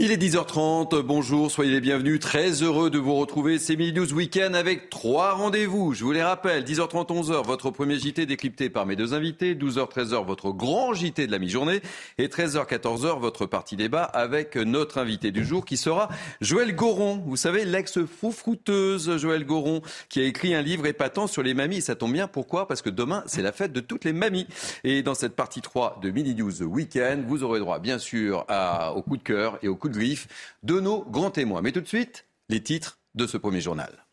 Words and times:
Il 0.00 0.12
est 0.12 0.16
10h30, 0.16 1.02
bonjour, 1.02 1.50
soyez 1.50 1.72
les 1.72 1.80
bienvenus, 1.80 2.20
très 2.20 2.62
heureux 2.62 2.88
de 2.88 2.98
vous 2.98 3.16
retrouver, 3.16 3.58
c'est 3.58 3.74
Midi 3.74 3.98
News 3.98 4.12
Weekend 4.12 4.54
avec 4.54 4.90
trois 4.90 5.32
rendez-vous, 5.32 5.92
je 5.92 6.04
vous 6.04 6.12
les 6.12 6.22
rappelle, 6.22 6.62
10h30, 6.62 7.08
11h, 7.08 7.44
votre 7.44 7.72
premier 7.72 7.98
JT 7.98 8.24
décrypté 8.24 8.70
par 8.70 8.86
mes 8.86 8.94
deux 8.94 9.12
invités, 9.12 9.56
12h, 9.56 9.90
13h, 9.90 10.24
votre 10.24 10.52
grand 10.52 10.94
JT 10.94 11.26
de 11.26 11.32
la 11.32 11.40
mi-journée, 11.40 11.80
et 12.16 12.28
13h, 12.28 12.68
14h, 12.68 13.18
votre 13.18 13.46
partie 13.46 13.74
débat 13.74 14.04
avec 14.04 14.54
notre 14.54 14.98
invité 14.98 15.32
du 15.32 15.44
jour 15.44 15.64
qui 15.64 15.76
sera 15.76 16.08
Joël 16.40 16.76
Goron, 16.76 17.20
vous 17.26 17.34
savez, 17.34 17.64
l'ex-froufrouteuse 17.64 19.16
Joël 19.16 19.44
Goron, 19.44 19.82
qui 20.08 20.20
a 20.20 20.22
écrit 20.22 20.54
un 20.54 20.62
livre 20.62 20.86
épatant 20.86 21.26
sur 21.26 21.42
les 21.42 21.54
mamies, 21.54 21.78
et 21.78 21.80
ça 21.80 21.96
tombe 21.96 22.12
bien, 22.12 22.28
pourquoi? 22.28 22.68
Parce 22.68 22.82
que 22.82 22.90
demain, 22.90 23.24
c'est 23.26 23.42
la 23.42 23.50
fête 23.50 23.72
de 23.72 23.80
toutes 23.80 24.04
les 24.04 24.12
mamies, 24.12 24.46
et 24.84 25.02
dans 25.02 25.14
cette 25.14 25.34
partie 25.34 25.60
3 25.60 25.98
de 26.00 26.10
Midi 26.10 26.36
News 26.36 26.62
Weekend, 26.62 27.24
vous 27.26 27.42
aurez 27.42 27.58
droit, 27.58 27.80
bien 27.80 27.98
sûr, 27.98 28.44
à, 28.46 28.92
au 28.92 29.02
coup 29.02 29.16
de 29.16 29.24
cœur 29.24 29.58
et 29.60 29.66
au 29.66 29.74
coup 29.74 29.87
de 29.88 29.94
griffe 29.94 30.28
de 30.62 30.80
nos 30.80 31.04
grands 31.04 31.30
témoins. 31.30 31.62
Mais 31.62 31.72
tout 31.72 31.80
de 31.80 31.88
suite, 31.88 32.26
les 32.48 32.62
titres 32.62 32.98
de 33.14 33.26
ce 33.26 33.36
premier 33.36 33.60
journal. 33.60 34.04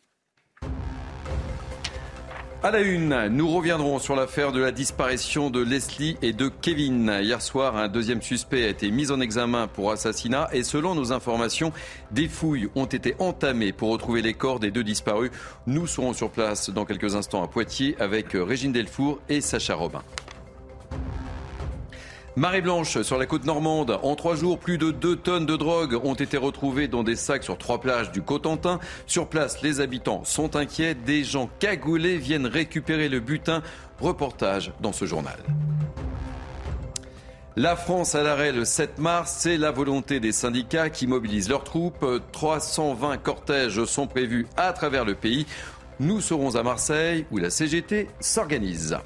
À 2.66 2.72
la 2.72 2.80
une, 2.80 3.27
nous 3.27 3.47
reviendrons 3.47 3.99
sur 3.99 4.16
l'affaire 4.16 4.52
de 4.52 4.59
la 4.59 4.72
disparition 4.72 5.52
de 5.52 5.61
Leslie 5.61 6.17
et 6.23 6.33
de 6.33 6.47
Kevin. 6.47 7.19
Hier 7.22 7.39
soir, 7.39 7.77
un 7.77 7.88
deuxième 7.88 8.23
suspect 8.23 8.64
a 8.64 8.69
été 8.69 8.89
mis 8.89 9.11
en 9.11 9.22
examen 9.22 9.67
pour 9.67 9.91
assassinat 9.91 10.49
et 10.52 10.64
selon 10.64 10.95
nos 10.95 11.14
informations, 11.14 11.72
des 12.09 12.27
fouilles 12.27 12.69
ont 12.73 12.88
été 12.88 13.14
entamées 13.19 13.71
pour 13.71 13.89
retrouver 13.89 14.23
les 14.23 14.33
corps 14.33 14.59
des 14.59 14.71
deux 14.71 14.83
disparus. 14.83 15.30
Nous 15.67 15.86
serons 15.86 16.14
sur 16.14 16.31
place 16.31 16.71
dans 16.71 16.86
quelques 16.86 17.14
instants 17.14 17.44
à 17.44 17.47
Poitiers 17.47 17.95
avec 17.99 18.30
Régine 18.33 18.71
Delfour 18.71 19.19
et 19.30 19.42
Sacha 19.42 19.75
Robin. 19.75 20.02
Marée 22.38 22.61
blanche 22.61 23.02
sur 23.02 23.17
la 23.17 23.25
côte 23.25 23.45
normande. 23.45 23.97
En 24.03 24.16
trois 24.16 24.36
jours, 24.36 24.59
plus 24.59 24.78
de 24.78 24.91
2 24.91 25.16
tonnes 25.16 25.45
de 25.45 25.55
drogue 25.55 25.97
ont 26.03 26.16
été 26.16 26.36
retrouvées 26.36 26.89
dans 26.89 27.02
des 27.02 27.16
sacs 27.16 27.45
sur 27.45 27.58
trois 27.58 27.80
plages 27.80 28.11
du 28.11 28.22
Cotentin. 28.22 28.81
Sur 29.08 29.30
place, 29.30 29.61
les 29.61 29.80
habitants 29.80 30.25
sont 30.25 30.58
inquiets. 30.58 30.95
Des 30.95 31.23
gens 31.23 31.50
cagoulés 31.59 32.17
viennent 32.17 32.45
récupérer 32.45 33.08
le 33.08 33.22
butin. 33.22 33.61
Reportage 34.02 34.73
dans 34.81 34.92
ce 34.92 35.05
journal. 35.05 35.38
La 37.55 37.77
France 37.77 38.16
à 38.16 38.23
l'arrêt 38.23 38.52
le 38.52 38.66
7 38.66 38.99
mars, 38.99 39.38
c'est 39.39 39.55
la 39.55 39.72
volonté 39.72 40.20
des 40.20 40.33
syndicats 40.33 40.89
qui 40.89 41.08
mobilisent 41.08 41.47
leurs 41.47 41.64
troupes. 41.64 42.05
320 42.33 43.16
cortèges 43.16 43.86
sont 43.86 44.08
prévus 44.08 44.45
à 44.58 44.73
travers 44.73 45.05
le 45.05 45.16
pays. 45.16 45.45
Nous 46.02 46.20
serons 46.20 46.58
à 46.58 46.64
Marseille 46.64 47.25
où 47.31 47.38
la 47.38 47.49
CGT 47.49 48.09
s'organise. 48.20 48.97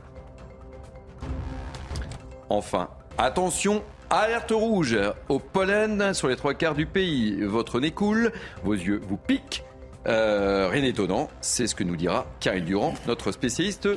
Enfin, 2.49 2.89
Attention, 3.21 3.83
alerte 4.09 4.51
rouge 4.51 4.97
au 5.27 5.39
pollen 5.39 6.13
sur 6.13 6.29
les 6.29 6.37
trois 6.37 6.53
quarts 6.53 6.73
du 6.73 6.85
pays. 6.85 7.41
Votre 7.41 7.81
nez 7.81 7.91
coule, 7.91 8.31
vos 8.63 8.71
yeux 8.71 9.01
vous 9.03 9.17
piquent. 9.17 9.65
Euh, 10.07 10.69
rien 10.69 10.83
d'étonnant, 10.83 11.29
c'est 11.41 11.67
ce 11.67 11.75
que 11.75 11.83
nous 11.83 11.97
dira 11.97 12.25
Karine 12.39 12.63
Durand, 12.63 12.93
notre 13.08 13.33
spécialiste 13.33 13.89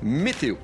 météo. 0.00 0.54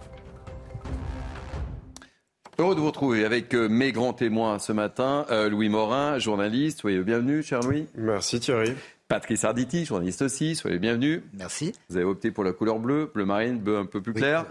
Heureux 2.57 2.77
de 2.77 2.81
vous 2.81 2.87
retrouver 2.87 3.25
avec 3.25 3.53
euh, 3.53 3.67
mes 3.69 3.91
grands 3.91 4.13
témoins 4.13 4.61
ce 4.61 4.73
matin. 4.73 5.27
Euh, 5.33 5.49
Louis 5.49 5.69
Morin, 5.69 6.21
journaliste. 6.21 6.83
Soyez 6.83 6.99
le 6.99 7.03
bienvenu, 7.03 7.43
cher 7.43 7.63
Louis. 7.63 7.89
Merci 7.97 8.39
Thierry. 8.39 8.75
Patrice 9.13 9.45
Arditi, 9.45 9.85
journaliste 9.85 10.23
aussi, 10.23 10.57
soyez 10.57 10.79
bienvenue. 10.79 11.23
Merci. 11.35 11.75
Vous 11.91 11.99
avez 11.99 12.07
opté 12.07 12.31
pour 12.31 12.45
la 12.45 12.53
couleur 12.55 12.79
bleue, 12.79 13.11
bleu 13.13 13.27
marine, 13.27 13.59
bleu 13.59 13.77
un 13.77 13.85
peu 13.85 14.01
plus 14.01 14.15
clair. 14.15 14.47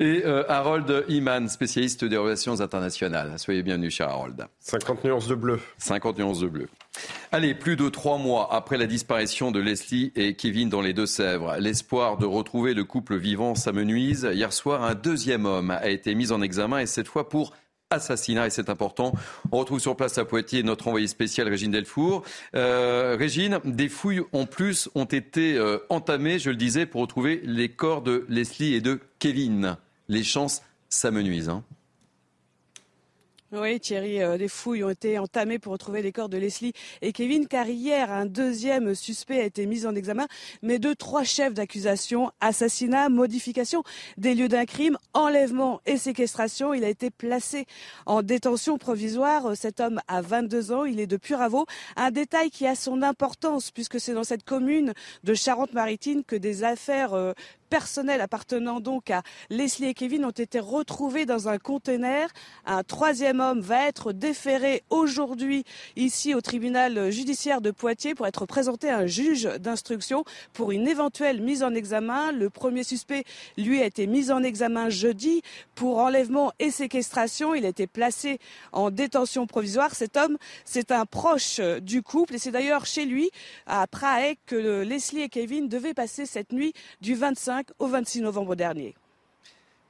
Et 0.00 0.20
euh, 0.26 0.44
Harold 0.50 1.06
Iman, 1.08 1.48
spécialiste 1.48 2.04
des 2.04 2.18
relations 2.18 2.60
internationales. 2.60 3.32
Soyez 3.38 3.62
bienvenue, 3.62 3.90
cher 3.90 4.10
Harold. 4.10 4.46
50 4.60 5.04
nuances 5.04 5.28
de 5.28 5.34
bleu. 5.34 5.60
50 5.78 6.18
nuances 6.18 6.40
de 6.40 6.48
bleu. 6.48 6.68
Allez, 7.30 7.54
plus 7.54 7.76
de 7.76 7.88
trois 7.88 8.18
mois 8.18 8.54
après 8.54 8.76
la 8.76 8.84
disparition 8.84 9.50
de 9.50 9.60
Leslie 9.60 10.12
et 10.14 10.34
Kevin 10.34 10.68
dans 10.68 10.82
les 10.82 10.92
Deux-Sèvres, 10.92 11.56
l'espoir 11.58 12.18
de 12.18 12.26
retrouver 12.26 12.74
le 12.74 12.84
couple 12.84 13.16
vivant 13.16 13.54
s'amenuise. 13.54 14.28
Hier 14.30 14.52
soir, 14.52 14.82
un 14.82 14.94
deuxième 14.94 15.46
homme 15.46 15.70
a 15.70 15.88
été 15.88 16.14
mis 16.14 16.32
en 16.32 16.42
examen 16.42 16.80
et 16.80 16.86
cette 16.86 17.08
fois 17.08 17.30
pour 17.30 17.54
assassinat 17.92 18.46
et 18.46 18.50
c'est 18.50 18.70
important. 18.70 19.12
On 19.50 19.58
retrouve 19.58 19.80
sur 19.80 19.96
place 19.96 20.18
à 20.18 20.24
Poitiers 20.24 20.62
notre 20.62 20.88
envoyé 20.88 21.06
spécial 21.06 21.48
Régine 21.48 21.70
Delfour. 21.70 22.22
Euh, 22.54 23.16
Régine, 23.18 23.60
des 23.64 23.88
fouilles 23.88 24.22
en 24.32 24.46
plus 24.46 24.88
ont 24.94 25.04
été 25.04 25.56
euh, 25.56 25.78
entamées, 25.88 26.38
je 26.38 26.50
le 26.50 26.56
disais, 26.56 26.86
pour 26.86 27.00
retrouver 27.02 27.40
les 27.44 27.68
corps 27.68 28.02
de 28.02 28.24
Leslie 28.28 28.74
et 28.74 28.80
de 28.80 29.00
Kevin. 29.18 29.76
Les 30.08 30.24
chances 30.24 30.62
s'amenuisent. 30.88 31.48
Hein. 31.48 31.64
Oui, 33.54 33.78
Thierry, 33.80 34.22
euh, 34.22 34.38
des 34.38 34.48
fouilles 34.48 34.82
ont 34.82 34.88
été 34.88 35.18
entamées 35.18 35.58
pour 35.58 35.74
retrouver 35.74 36.00
les 36.00 36.10
corps 36.10 36.30
de 36.30 36.38
Leslie 36.38 36.72
et 37.02 37.12
Kevin, 37.12 37.46
car 37.46 37.68
hier, 37.68 38.10
un 38.10 38.24
deuxième 38.24 38.94
suspect 38.94 39.42
a 39.42 39.44
été 39.44 39.66
mis 39.66 39.84
en 39.84 39.94
examen, 39.94 40.26
mais 40.62 40.78
de 40.78 40.94
trois 40.94 41.22
chefs 41.22 41.52
d'accusation, 41.52 42.32
assassinat, 42.40 43.10
modification 43.10 43.82
des 44.16 44.34
lieux 44.34 44.48
d'un 44.48 44.64
crime, 44.64 44.96
enlèvement 45.12 45.82
et 45.84 45.98
séquestration. 45.98 46.72
Il 46.72 46.82
a 46.82 46.88
été 46.88 47.10
placé 47.10 47.66
en 48.06 48.22
détention 48.22 48.78
provisoire. 48.78 49.54
Cet 49.54 49.80
homme 49.80 50.00
a 50.08 50.22
22 50.22 50.72
ans, 50.72 50.84
il 50.86 50.98
est 50.98 51.06
de 51.06 51.18
Puravo. 51.18 51.66
Un 51.96 52.10
détail 52.10 52.48
qui 52.48 52.66
a 52.66 52.74
son 52.74 53.02
importance, 53.02 53.70
puisque 53.70 54.00
c'est 54.00 54.14
dans 54.14 54.24
cette 54.24 54.44
commune 54.44 54.94
de 55.24 55.34
Charente-Maritime 55.34 56.24
que 56.24 56.36
des 56.36 56.64
affaires 56.64 57.12
euh, 57.12 57.34
personnels 57.72 58.20
appartenant 58.20 58.80
donc 58.80 59.10
à 59.10 59.22
Leslie 59.48 59.86
et 59.86 59.94
Kevin 59.94 60.26
ont 60.26 60.30
été 60.30 60.60
retrouvés 60.60 61.24
dans 61.24 61.48
un 61.48 61.56
conteneur. 61.56 62.28
Un 62.66 62.82
troisième 62.82 63.40
homme 63.40 63.62
va 63.62 63.88
être 63.88 64.12
déféré 64.12 64.82
aujourd'hui 64.90 65.64
ici 65.96 66.34
au 66.34 66.42
tribunal 66.42 67.10
judiciaire 67.10 67.62
de 67.62 67.70
Poitiers 67.70 68.14
pour 68.14 68.26
être 68.26 68.44
présenté 68.44 68.90
à 68.90 68.98
un 68.98 69.06
juge 69.06 69.44
d'instruction 69.58 70.24
pour 70.52 70.70
une 70.70 70.86
éventuelle 70.86 71.40
mise 71.40 71.62
en 71.62 71.72
examen. 71.72 72.30
Le 72.30 72.50
premier 72.50 72.84
suspect, 72.84 73.24
lui, 73.56 73.80
a 73.80 73.86
été 73.86 74.06
mis 74.06 74.30
en 74.30 74.42
examen 74.42 74.90
jeudi 74.90 75.40
pour 75.74 75.96
enlèvement 75.96 76.52
et 76.58 76.70
séquestration. 76.70 77.54
Il 77.54 77.64
a 77.64 77.68
été 77.68 77.86
placé 77.86 78.38
en 78.72 78.90
détention 78.90 79.46
provisoire. 79.46 79.94
Cet 79.94 80.18
homme, 80.18 80.36
c'est 80.66 80.92
un 80.92 81.06
proche 81.06 81.58
du 81.80 82.02
couple 82.02 82.34
et 82.34 82.38
c'est 82.38 82.50
d'ailleurs 82.50 82.84
chez 82.84 83.06
lui, 83.06 83.30
à 83.66 83.86
Prague, 83.86 84.36
que 84.44 84.82
Leslie 84.82 85.22
et 85.22 85.30
Kevin 85.30 85.70
devaient 85.70 85.94
passer 85.94 86.26
cette 86.26 86.52
nuit 86.52 86.74
du 87.00 87.14
25 87.14 87.61
au 87.78 87.86
26 87.86 88.20
novembre 88.22 88.54
dernier. 88.54 88.94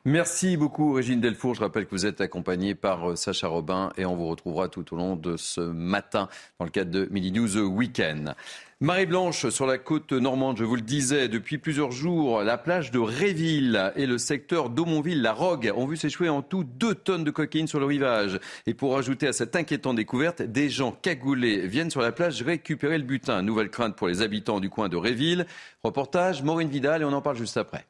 Merci 0.05 0.57
beaucoup 0.57 0.95
Régine 0.95 1.21
Delfour. 1.21 1.55
Je 1.55 1.61
rappelle 1.61 1.87
que 1.87 1.93
vous 1.93 2.07
êtes 2.07 2.21
accompagnée 2.21 2.75
par 2.75 3.11
euh, 3.11 3.15
Sacha 3.15 3.47
Robin 3.47 3.93
et 3.97 4.05
on 4.05 4.17
vous 4.17 4.27
retrouvera 4.27 4.69
tout 4.69 4.93
au 4.93 4.97
long 4.97 5.15
de 5.15 5.37
ce 5.37 5.61
matin 5.61 6.29
dans 6.59 6.65
le 6.65 6.73
cadre 6.73 6.91
de 6.91 7.07
Midi 7.13 7.31
News 7.31 7.57
Weekend. 7.59 8.35
Marée 8.81 9.07
blanche 9.07 9.49
sur 9.51 9.65
la 9.65 9.79
côte 9.79 10.11
normande, 10.11 10.57
je 10.57 10.65
vous 10.65 10.75
le 10.75 10.83
disais, 10.83 11.29
depuis 11.29 11.57
plusieurs 11.57 11.93
jours, 11.93 12.43
la 12.43 12.59
plage 12.59 12.91
de 12.91 12.99
Réville 12.99 13.93
et 13.95 14.07
le 14.07 14.19
secteur 14.19 14.71
d'Aumonville-la 14.71 15.33
Rogue 15.33 15.73
ont 15.77 15.87
vu 15.87 15.97
s'échouer 15.97 16.29
en 16.29 16.43
tout 16.43 16.65
deux 16.65 16.97
tonnes 16.97 17.23
de 17.23 17.31
cocaïne 17.31 17.69
sur 17.69 17.79
le 17.79 17.87
rivage. 17.87 18.41
Et 18.67 18.75
pour 18.75 18.99
ajouter 18.99 19.29
à 19.29 19.33
cette 19.33 19.55
inquiétante 19.55 19.95
découverte, 19.95 20.43
des 20.43 20.69
gens 20.69 20.91
cagoulés 20.91 21.69
viennent 21.69 21.91
sur 21.91 22.03
la 22.03 22.11
plage 22.11 22.43
récupérer 22.43 22.99
le 22.99 23.05
butin. 23.05 23.43
Nouvelle 23.43 23.71
crainte 23.71 23.95
pour 23.95 24.09
les 24.09 24.21
habitants 24.21 24.59
du 24.59 24.69
coin 24.69 24.89
de 24.89 24.97
Réville. 24.97 25.47
Reportage 25.85 26.43
Maureen 26.43 26.69
Vidal 26.69 27.03
et 27.03 27.05
on 27.05 27.13
en 27.13 27.23
parle 27.23 27.37
juste 27.37 27.57
après. 27.57 27.87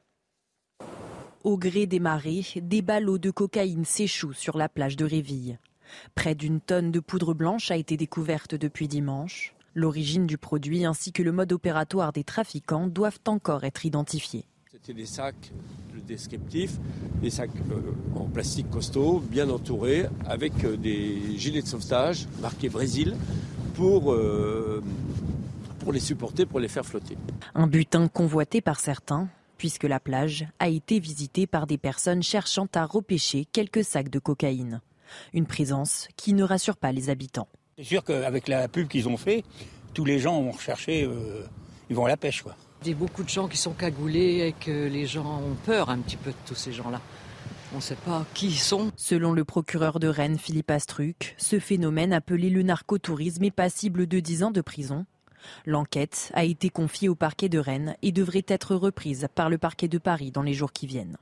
Au 1.45 1.59
gré 1.59 1.87
des 1.87 1.99
marées, 1.99 2.45
des 2.57 2.83
ballots 2.83 3.19
de 3.19 3.33
cocaïne 3.33 3.85
s'échouent 3.85 4.33
sur 4.33 4.57
la 4.57 4.69
plage 4.69 4.97
de 4.97 5.05
Réville. 5.05 5.59
Près 6.15 6.37
d'une 6.37 6.61
tonne 6.61 6.93
de 6.93 7.01
poudre 7.01 7.35
blanche 7.35 7.73
a 7.73 7.77
été 7.77 7.97
découverte 7.97 8.55
depuis 8.55 8.87
dimanche. 8.87 9.53
L'origine 9.75 10.29
du 10.29 10.39
produit 10.39 10.85
ainsi 10.85 11.11
que 11.11 11.23
le 11.23 11.33
mode 11.33 11.53
opératoire 11.53 12.13
des 12.13 12.23
trafiquants 12.23 12.87
doivent 12.87 13.19
encore 13.27 13.65
être 13.65 13.85
identifiés. 13.85 14.45
C'était 14.71 14.95
des 14.95 15.07
sacs, 15.07 15.53
le 15.93 16.01
descriptif, 16.01 16.79
des 17.21 17.31
sacs 17.31 17.51
euh, 17.73 17.93
en 18.15 18.27
plastique 18.27 18.71
costaud, 18.71 19.19
bien 19.19 19.51
entourés, 19.51 20.07
avec 20.27 20.65
euh, 20.65 20.77
des 20.77 21.37
gilets 21.39 21.63
de 21.63 21.67
sauvetage 21.67 22.29
marqués 22.41 22.69
Brésil 22.69 23.17
pour, 23.75 24.13
euh, 24.13 24.81
pour 25.81 25.93
les 25.93 26.01
supporter, 26.01 26.47
pour 26.47 26.61
les 26.61 26.69
faire 26.69 26.87
flotter. 26.87 27.19
Un 27.57 27.67
butin 27.67 28.07
convoité 28.07 28.61
par 28.61 28.79
certains, 28.79 29.29
puisque 29.63 29.85
la 29.85 30.01
plage 30.01 30.45
a 30.59 30.69
été 30.69 30.99
visitée 30.99 31.47
par 31.47 31.69
des 31.69 31.79
personnes 31.79 32.21
cherchant 32.21 32.67
à 32.75 32.85
repêcher 32.85 33.45
quelques 33.45 33.85
sacs 33.85 34.09
de 34.09 34.19
cocaïne. 34.19 34.81
Une 35.33 35.47
présence 35.47 36.09
qui 36.17 36.33
ne 36.33 36.43
rassure 36.43 36.77
pas 36.77 36.91
les 36.91 37.11
habitants. 37.11 37.47
C'est 37.79 37.85
sûr 37.85 38.03
qu'avec 38.03 38.49
la 38.49 38.67
pub 38.67 38.89
qu'ils 38.89 39.09
ont 39.09 39.17
fait, 39.17 39.45
tous 39.95 40.05
les 40.05 40.19
gens 40.19 40.43
vont 40.43 40.51
rechercher, 40.51 41.05
euh, 41.05 41.47
ils 41.89 41.95
vont 41.95 42.07
à 42.07 42.09
la 42.09 42.17
pêche. 42.17 42.43
Quoi. 42.43 42.57
Il 42.83 42.89
y 42.89 42.91
a 42.91 42.97
beaucoup 42.97 43.23
de 43.23 43.29
gens 43.29 43.47
qui 43.47 43.57
sont 43.57 43.71
cagoulés 43.73 44.49
et 44.49 44.53
que 44.53 44.89
les 44.89 45.07
gens 45.07 45.41
ont 45.41 45.55
peur 45.65 45.91
un 45.91 45.99
petit 45.99 46.17
peu 46.17 46.31
de 46.31 46.37
tous 46.45 46.57
ces 46.57 46.73
gens-là. 46.73 47.01
On 47.73 47.77
ne 47.77 47.83
sait 47.83 47.95
pas 47.95 48.27
qui 48.35 48.49
ils 48.49 48.59
sont. 48.59 48.91
Selon 48.97 49.33
le 49.33 49.45
procureur 49.45 50.01
de 50.01 50.09
Rennes, 50.09 50.39
Philippe 50.39 50.73
Astruc, 50.73 51.37
ce 51.39 51.61
phénomène 51.61 52.13
appelé 52.13 52.51
le 52.51 52.65
narcotourisme 52.65 53.45
est 53.45 53.53
passible 53.53 54.09
de 54.09 54.19
10 54.19 54.43
ans 54.43 54.51
de 54.51 54.61
prison. 54.61 55.07
L'enquête 55.67 56.31
a 56.35 56.45
été 56.45 56.71
confiée 56.71 57.09
au 57.09 57.15
parquet 57.15 57.49
de 57.49 57.59
Rennes 57.59 57.97
et 58.03 58.13
devrait 58.13 58.45
être 58.49 58.75
reprise 58.75 59.29
par 59.35 59.51
le 59.51 59.59
parquet 59.59 59.89
de 59.89 59.99
Paris 59.99 60.31
dans 60.31 60.43
les 60.43 60.55
jours 60.55 60.73
qui 60.73 60.87
viennent. 60.87 61.17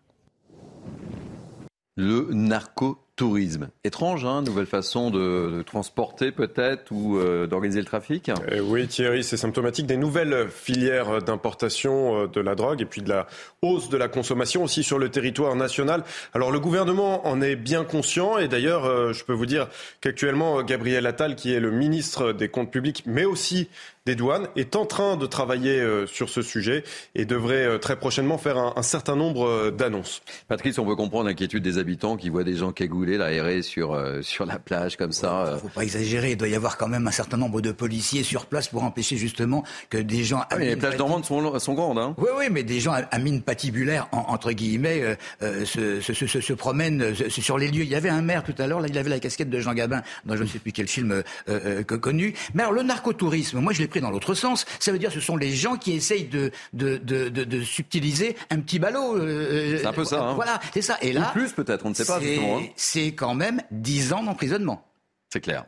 Le 1.97 2.29
narcotourisme. 2.31 3.69
Étrange, 3.85 4.25
hein, 4.25 4.41
nouvelle 4.41 4.65
façon 4.65 5.11
de, 5.11 5.57
de 5.57 5.63
transporter 5.63 6.33
peut-être 6.33 6.91
ou 6.91 7.19
euh, 7.19 7.47
d'organiser 7.47 7.81
le 7.81 7.85
trafic 7.85 8.31
Eh 8.51 8.61
oui, 8.61 8.87
Thierry, 8.87 9.23
c'est 9.23 9.37
symptomatique 9.37 9.87
des 9.87 9.99
nouvelles 9.99 10.49
filières 10.49 11.21
d'importation 11.21 12.23
euh, 12.23 12.27
de 12.29 12.41
la 12.41 12.55
drogue 12.55 12.81
et 12.81 12.87
puis 12.87 13.03
de 13.03 13.11
la 13.11 13.27
hausse 13.61 13.91
de 13.91 13.99
la 13.99 14.09
consommation 14.09 14.65
aussi 14.65 14.83
sur 14.83 14.99
le 14.99 15.11
territoire 15.11 15.55
national. 15.57 16.03
Alors 16.33 16.51
le 16.51 16.61
gouvernement 16.61 17.27
en 17.27 17.43
est 17.43 17.57
bien 17.57 17.85
conscient 17.85 18.39
et 18.39 18.49
d'ailleurs, 18.49 18.87
euh, 18.87 19.13
je 19.13 19.23
peux 19.25 19.35
vous 19.35 19.47
dire 19.47 19.69
qu'actuellement, 20.01 20.63
Gabriel 20.63 21.07
Attal, 21.07 21.37
qui 21.37 21.53
est 21.53 21.61
le 21.61 21.73
ministre 21.73 22.33
des 22.33 22.49
Comptes 22.49 22.71
publics, 22.71 23.03
mais 23.05 23.27
aussi 23.27 23.69
des 24.07 24.15
douanes, 24.15 24.49
est 24.57 24.77
en 24.77 24.87
train 24.87 25.19
de 25.19 25.27
travailler 25.27 25.79
euh, 25.79 26.07
sur 26.07 26.31
ce 26.31 26.41
sujet 26.41 26.85
et 27.15 27.27
devrait 27.27 27.67
euh, 27.67 27.77
très 27.79 27.97
prochainement 27.97 28.39
faire 28.39 28.57
un, 28.57 28.73
un 28.77 28.83
certain 28.83 29.15
nombre 29.15 29.47
euh, 29.47 29.71
d'annonces. 29.71 30.23
Patrice, 30.49 30.79
on 30.79 30.87
peut 30.87 30.97
comprendre 30.97 31.27
l'inquiétude 31.29 31.63
des 31.63 31.77
habitants 31.77 32.17
qui 32.17 32.31
voient 32.31 32.43
des 32.43 32.57
gens 32.57 32.73
cagoulés, 32.73 33.19
là, 33.19 33.31
errer 33.31 33.61
sur, 33.61 33.93
euh, 33.93 34.23
sur 34.23 34.47
la 34.47 34.59
plage 34.59 34.97
comme 34.97 35.13
ça. 35.13 35.45
Il 35.51 35.55
ne 35.57 35.59
faut 35.59 35.69
pas 35.69 35.83
exagérer, 35.83 36.31
il 36.31 36.37
doit 36.39 36.49
y 36.49 36.55
avoir 36.55 36.79
quand 36.79 36.89
même 36.89 37.07
un 37.07 37.11
certain 37.11 37.37
nombre 37.37 37.61
de 37.61 37.73
policiers 37.73 38.23
sur 38.23 38.47
place 38.47 38.69
pour 38.69 38.85
empêcher 38.85 39.19
justement 39.19 39.65
que 39.91 39.99
des 39.99 40.25
gens... 40.25 40.41
Ah, 40.49 40.57
mais 40.57 40.69
les 40.69 40.77
plages 40.77 40.97
normandes 40.97 41.27
sont, 41.27 41.59
sont 41.59 41.75
grandes. 41.75 41.99
Hein. 41.99 42.15
Oui, 42.17 42.29
oui, 42.39 42.47
mais 42.51 42.63
des 42.63 42.81
gens 42.81 42.93
à, 42.93 43.03
à 43.11 43.19
mine 43.19 43.43
patibulaire, 43.43 44.09
en- 44.13 44.25
entre 44.33 44.53
guillemets, 44.53 45.03
euh, 45.03 45.15
euh, 45.43 45.67
se, 45.67 46.01
se, 46.01 46.15
se, 46.15 46.41
se 46.41 46.53
promènent 46.55 47.15
sur 47.29 47.59
les 47.59 47.69
lieux. 47.69 47.83
Il 47.83 47.91
y 47.91 47.95
avait 47.95 48.09
un 48.09 48.23
maire 48.23 48.45
tout 48.45 48.55
à 48.57 48.67
l'heure, 48.67 48.81
là, 48.81 48.89
il 48.89 48.97
avait 48.97 49.11
la 49.11 49.21
casquette 49.21 49.51
de 49.51 49.61
Jean 49.61 49.75
Gabin, 49.75 50.03
dans 50.25 50.37
je 50.37 50.43
ne 50.45 50.49
sais 50.49 50.59
plus 50.59 50.73
quel 50.73 50.89
film 50.89 51.13
euh, 51.13 51.23
euh, 51.51 51.83
que- 51.83 51.97
connu. 51.97 52.33
Mais 52.55 52.63
alors, 52.63 52.73
le 52.73 52.83
narcotourisme, 52.83 53.59
moi, 53.61 53.75
je 53.75 53.81
l'ai 53.83 53.90
pris 53.91 54.01
dans 54.01 54.11
l'autre 54.11 54.33
sens. 54.35 54.65
Ça 54.79 54.91
veut 54.93 54.99
dire 54.99 55.11
que 55.11 55.15
ce 55.17 55.21
sont 55.21 55.37
les 55.37 55.51
gens 55.55 55.77
qui 55.77 55.93
essayent 55.93 56.25
de, 56.25 56.51
de, 56.73 56.97
de, 56.97 57.29
de, 57.29 57.45
de 57.45 57.61
subtiliser 57.63 58.37
un 58.49 58.61
petit 58.61 58.79
ballot. 58.79 59.17
euh, 59.19 59.79
C'est 59.79 59.87
un 59.87 59.93
peu 59.93 60.05
ça, 60.05 60.23
hein. 60.23 60.35
Voilà, 60.35 60.59
c'est 60.73 60.81
ça. 60.83 60.97
Et 61.03 61.11
Ou 61.17 61.21
là, 61.21 61.31
plus 61.33 61.53
peut-être, 61.53 61.85
on 61.85 61.91
ne 61.91 61.95
sait 61.95 62.07
pas 62.07 62.19
c'est- 62.21 62.39
hein. 62.39 62.63
c'est 62.77 63.13
quand 63.13 63.35
même 63.35 63.61
10 63.71 64.13
ans 64.15 64.23
d'emprisonnement. 64.23 64.87
C'est 65.33 65.41
clair. 65.41 65.67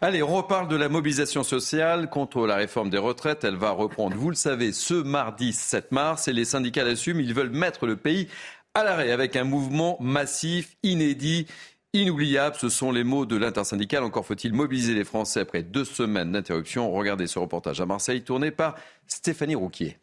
Allez, 0.00 0.22
on 0.22 0.28
reparle 0.34 0.68
de 0.68 0.76
la 0.76 0.88
mobilisation 0.88 1.42
sociale 1.44 2.08
contre 2.08 2.46
la 2.46 2.56
réforme 2.56 2.88
des 2.88 2.96
retraites. 2.98 3.44
Elle 3.44 3.56
va 3.56 3.70
reprendre, 3.70 4.16
vous 4.16 4.30
le 4.30 4.36
savez, 4.36 4.72
ce 4.72 4.94
mardi 4.94 5.52
7 5.52 5.92
mars 5.92 6.26
et 6.26 6.32
les 6.32 6.46
syndicats 6.46 6.84
l'assument. 6.84 7.20
Ils 7.20 7.34
veulent 7.34 7.50
mettre 7.50 7.86
le 7.86 7.96
pays 7.96 8.28
à 8.72 8.82
l'arrêt 8.82 9.10
avec 9.12 9.36
un 9.36 9.44
mouvement 9.44 9.98
massif, 10.00 10.76
inédit. 10.82 11.46
Inoubliable, 11.94 12.56
ce 12.58 12.68
sont 12.68 12.90
les 12.90 13.04
mots 13.04 13.24
de 13.24 13.36
l'intersyndicale. 13.36 14.02
Encore 14.02 14.26
faut-il 14.26 14.52
mobiliser 14.52 14.94
les 14.94 15.04
Français 15.04 15.38
après 15.38 15.62
deux 15.62 15.84
semaines 15.84 16.32
d'interruption. 16.32 16.90
Regardez 16.90 17.28
ce 17.28 17.38
reportage 17.38 17.80
à 17.80 17.86
Marseille 17.86 18.22
tourné 18.22 18.50
par 18.50 18.74
Stéphanie 19.06 19.54
Rouquier. 19.54 19.96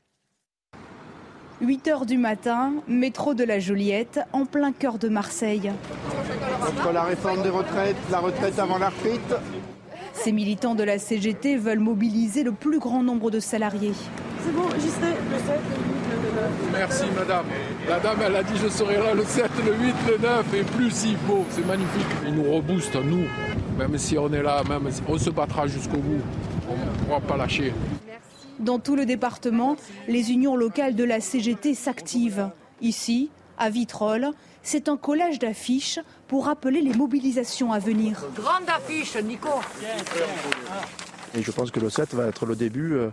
8 1.59 1.87
heures 1.89 2.05
du 2.05 2.17
matin, 2.17 2.75
métro 2.87 3.33
de 3.33 3.43
la 3.43 3.59
Joliette, 3.59 4.21
en 4.31 4.45
plein 4.45 4.71
cœur 4.71 4.99
de 4.99 5.09
Marseille. 5.09 5.69
Entre 6.65 6.93
la 6.93 7.03
réforme 7.03 7.43
des 7.43 7.49
retraites, 7.49 7.97
la 8.09 8.19
retraite 8.19 8.57
avant 8.57 8.77
la 8.77 8.87
retraite. 8.87 9.35
Ces 10.13 10.31
militants 10.31 10.75
de 10.75 10.83
la 10.83 10.97
CGT 10.97 11.57
veulent 11.57 11.79
mobiliser 11.79 12.43
le 12.43 12.53
plus 12.53 12.79
grand 12.79 13.03
nombre 13.03 13.31
de 13.31 13.41
salariés. 13.41 13.93
C'est 14.45 14.53
bon, 14.53 14.69
j'y 14.79 14.87
serai 14.87 15.09
le 15.09 15.10
7, 15.10 15.10
Merci 16.71 17.05
madame. 17.15 17.45
La 17.87 17.99
dame 17.99 18.19
elle 18.25 18.35
a 18.35 18.43
dit 18.43 18.57
je 18.61 18.67
serai 18.69 18.97
là 18.97 19.13
le 19.13 19.23
7, 19.23 19.49
le 19.65 19.73
8, 19.73 19.95
le 20.07 20.17
9 20.17 20.53
et 20.53 20.63
plus 20.63 20.91
s'il 20.91 21.17
faut. 21.17 21.45
C'est 21.49 21.65
magnifique. 21.65 22.05
Ils 22.25 22.33
nous 22.33 22.51
reboostent, 22.51 22.95
nous. 22.95 23.25
Même 23.77 23.97
si 23.97 24.17
on 24.17 24.31
est 24.31 24.43
là, 24.43 24.63
même 24.67 24.91
si 24.91 25.01
on 25.07 25.17
se 25.17 25.29
battra 25.29 25.67
jusqu'au 25.67 25.97
bout. 25.97 26.21
On 26.69 26.73
ne 26.73 27.05
pourra 27.05 27.19
pas 27.19 27.37
lâcher. 27.37 27.73
Dans 28.59 28.79
tout 28.79 28.95
le 28.95 29.05
département, 29.05 29.75
les 30.07 30.31
unions 30.31 30.55
locales 30.55 30.95
de 30.95 31.03
la 31.03 31.19
CGT 31.19 31.73
s'activent. 31.73 32.49
Ici, 32.81 33.31
à 33.57 33.69
Vitrolles, 33.69 34.29
c'est 34.63 34.89
un 34.89 34.97
collage 34.97 35.39
d'affiches 35.39 35.99
pour 36.27 36.45
rappeler 36.45 36.81
les 36.81 36.93
mobilisations 36.93 37.73
à 37.73 37.79
venir. 37.79 38.23
Grande 38.35 38.69
affiche, 38.69 39.15
Nico. 39.17 39.49
Et 41.35 41.41
je 41.41 41.51
pense 41.51 41.71
que 41.71 41.79
le 41.79 41.89
7 41.89 42.13
va 42.13 42.27
être 42.27 42.45
le 42.45 42.55
début 42.55 42.93
euh, 42.93 43.09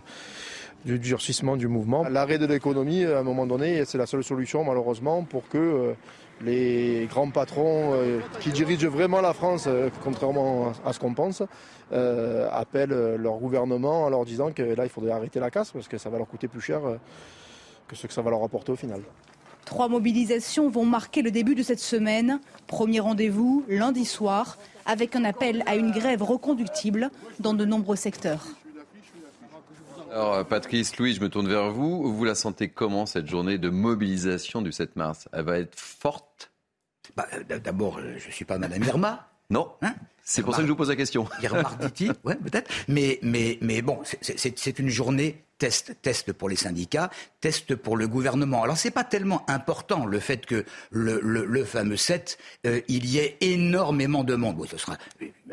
du 0.85 0.99
durcissement 0.99 1.57
du 1.57 1.67
mouvement. 1.67 2.07
L'arrêt 2.07 2.37
de 2.37 2.45
l'économie, 2.45 3.03
à 3.03 3.19
un 3.19 3.23
moment 3.23 3.45
donné, 3.45 3.83
c'est 3.85 3.97
la 3.97 4.05
seule 4.05 4.23
solution 4.23 4.63
malheureusement 4.63 5.23
pour 5.23 5.47
que 5.47 5.57
euh, 5.57 5.93
les 6.41 7.07
grands 7.09 7.29
patrons 7.29 7.91
euh, 7.93 8.19
qui 8.39 8.51
dirigent 8.51 8.87
vraiment 8.87 9.21
la 9.21 9.33
France, 9.33 9.65
euh, 9.67 9.89
contrairement 10.03 10.71
à 10.85 10.93
ce 10.93 10.99
qu'on 10.99 11.13
pense, 11.13 11.43
appellent 11.91 13.15
leur 13.15 13.37
gouvernement 13.39 14.03
en 14.03 14.09
leur 14.09 14.23
disant 14.23 14.51
que 14.51 14.61
là, 14.61 14.85
il 14.85 14.89
faudrait 14.89 15.11
arrêter 15.11 15.39
la 15.39 15.49
casse 15.49 15.71
parce 15.71 15.87
que 15.87 15.97
ça 15.97 16.09
va 16.09 16.17
leur 16.19 16.27
coûter 16.27 16.47
plus 16.47 16.61
cher 16.61 16.81
que 17.87 17.95
ce 17.95 18.05
que 18.05 18.13
ça 18.13 18.21
va 18.21 18.29
leur 18.29 18.43
apporter 18.43 18.71
au 18.71 18.75
final. 18.75 19.01
Trois 19.65 19.87
mobilisations 19.87 20.69
vont 20.69 20.85
marquer 20.85 21.23
le 21.23 21.31
début 21.31 21.55
de 21.55 21.63
cette 21.63 21.79
semaine. 21.79 22.39
Premier 22.67 22.99
rendez-vous 22.99 23.63
lundi 23.67 24.05
soir, 24.05 24.59
avec 24.85 25.15
un 25.15 25.23
appel 25.23 25.63
à 25.65 25.75
une 25.75 25.91
grève 25.91 26.21
reconductible 26.21 27.09
dans 27.39 27.55
de 27.55 27.65
nombreux 27.65 27.95
secteurs. 27.95 28.58
Alors, 30.11 30.33
euh, 30.35 30.43
Patrice, 30.43 30.97
Louis, 30.97 31.13
je 31.13 31.21
me 31.21 31.29
tourne 31.29 31.47
vers 31.47 31.69
vous. 31.71 32.11
Vous 32.13 32.23
la 32.25 32.35
sentez 32.35 32.69
comment 32.69 33.05
cette 33.05 33.27
journée 33.27 33.57
de 33.57 33.69
mobilisation 33.69 34.61
du 34.61 34.71
7 34.71 34.95
mars? 34.95 35.27
Elle 35.33 35.45
va 35.45 35.59
être 35.59 35.75
forte? 35.79 36.51
Bah, 37.15 37.27
d- 37.47 37.59
D'abord, 37.59 37.97
euh, 37.99 38.15
je 38.17 38.27
ne 38.27 38.31
suis 38.31 38.45
pas 38.45 38.57
Madame 38.57 38.83
Irma. 38.83 39.27
Non 39.51 39.71
Hein? 39.81 39.95
C'est 40.31 40.43
pour 40.43 40.53
ça 40.53 40.61
que 40.61 40.67
je 40.67 40.71
vous 40.71 40.77
pose 40.77 40.89
la 40.89 40.95
question. 40.95 41.27
Irma 41.41 41.59
Arditi, 41.61 42.09
ouais, 42.23 42.35
peut-être. 42.35 42.69
Mais, 42.87 43.19
mais, 43.23 43.57
mais 43.61 43.81
bon, 43.81 43.99
c'est- 44.21 44.79
une 44.79 44.89
journée 44.89 45.41
test. 45.57 45.95
Test 46.01 46.31
pour 46.31 46.47
les 46.47 46.55
syndicats, 46.55 47.09
test 47.41 47.75
pour 47.75 47.97
le 47.97 48.07
gouvernement. 48.07 48.63
Alors, 48.63 48.77
c'est 48.77 48.91
pas 48.91 49.03
tellement 49.03 49.43
important 49.49 50.05
le 50.05 50.19
fait 50.21 50.45
que 50.45 50.63
le, 50.91 51.19
le, 51.21 51.43
le 51.45 51.65
fameux 51.65 51.97
7, 51.97 52.37
euh, 52.65 52.79
il 52.87 53.05
y 53.07 53.17
ait 53.17 53.35
énormément 53.41 54.23
de 54.23 54.35
monde. 54.35 54.55
Oui, 54.57 54.69
ce 54.71 54.77
sera 54.77 54.95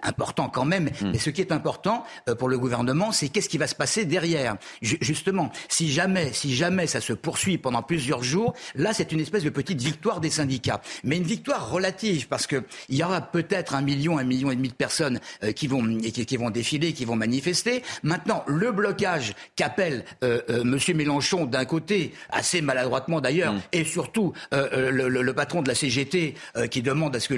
important 0.03 0.49
quand 0.49 0.65
même. 0.65 0.91
Mais 1.03 1.19
ce 1.19 1.31
qui 1.31 1.41
est 1.41 1.51
important 1.51 2.05
euh, 2.29 2.37
pour 2.37 2.49
le 2.49 2.57
gouvernement, 2.59 3.11
c'est 3.11 3.29
qu'est-ce 3.31 3.49
qui 3.49 3.59
va 3.59 3.67
se 3.67 3.75
passer 3.75 4.05
derrière. 4.05 4.57
Ju- 4.81 4.99
justement, 5.01 5.51
si 5.69 5.91
jamais, 5.91 6.33
si 6.33 6.55
jamais 6.55 6.87
ça 6.87 7.01
se 7.01 7.13
poursuit 7.13 7.59
pendant 7.59 7.83
plusieurs 7.83 8.23
jours, 8.23 8.55
là, 8.77 8.93
c'est 8.93 9.11
une 9.11 9.19
espèce 9.21 9.43
de 9.43 9.51
petite 9.51 9.81
victoire 9.83 10.21
des 10.21 10.31
syndicats. 10.31 10.83
Mais 11.03 11.17
une 11.17 11.25
victoire 11.25 11.69
relative, 11.71 12.29
parce 12.29 12.47
que 12.47 12.63
il 12.89 12.97
y 12.97 13.03
aura 13.03 13.21
peut-être 13.23 13.75
un 13.75 13.83
million, 13.83 14.19
un 14.19 14.25
million 14.25 14.53
et 14.53 14.57
demi 14.57 14.66
de 14.69 14.75
personnes 14.75 15.21
euh, 15.45 15.53
qui 15.53 15.67
vont 15.67 15.85
qui, 15.99 16.27
qui 16.27 16.37
vont 16.37 16.51
défiler, 16.51 16.93
qui 16.93 17.05
vont 17.05 17.17
manifester. 17.17 17.83
Maintenant, 18.03 18.45
le 18.47 18.73
blocage 18.73 19.35
qu'appelle 19.57 20.05
euh, 20.25 20.41
euh, 20.51 20.65
Monsieur 20.65 20.95
Mélenchon 20.95 21.45
d'un 21.47 21.65
côté, 21.65 22.13
assez 22.31 22.61
maladroitement 22.61 23.21
d'ailleurs, 23.21 23.55
et 23.73 23.85
surtout 23.85 24.33
le, 24.53 24.91
le- 25.09 25.23
le 25.23 25.33
patron 25.35 25.63
de 25.63 25.69
la 25.69 25.75
CGT 25.75 26.35
qui 26.71 26.83
demande 26.83 27.15
à 27.17 27.21
ce 27.21 27.29
que 27.29 27.35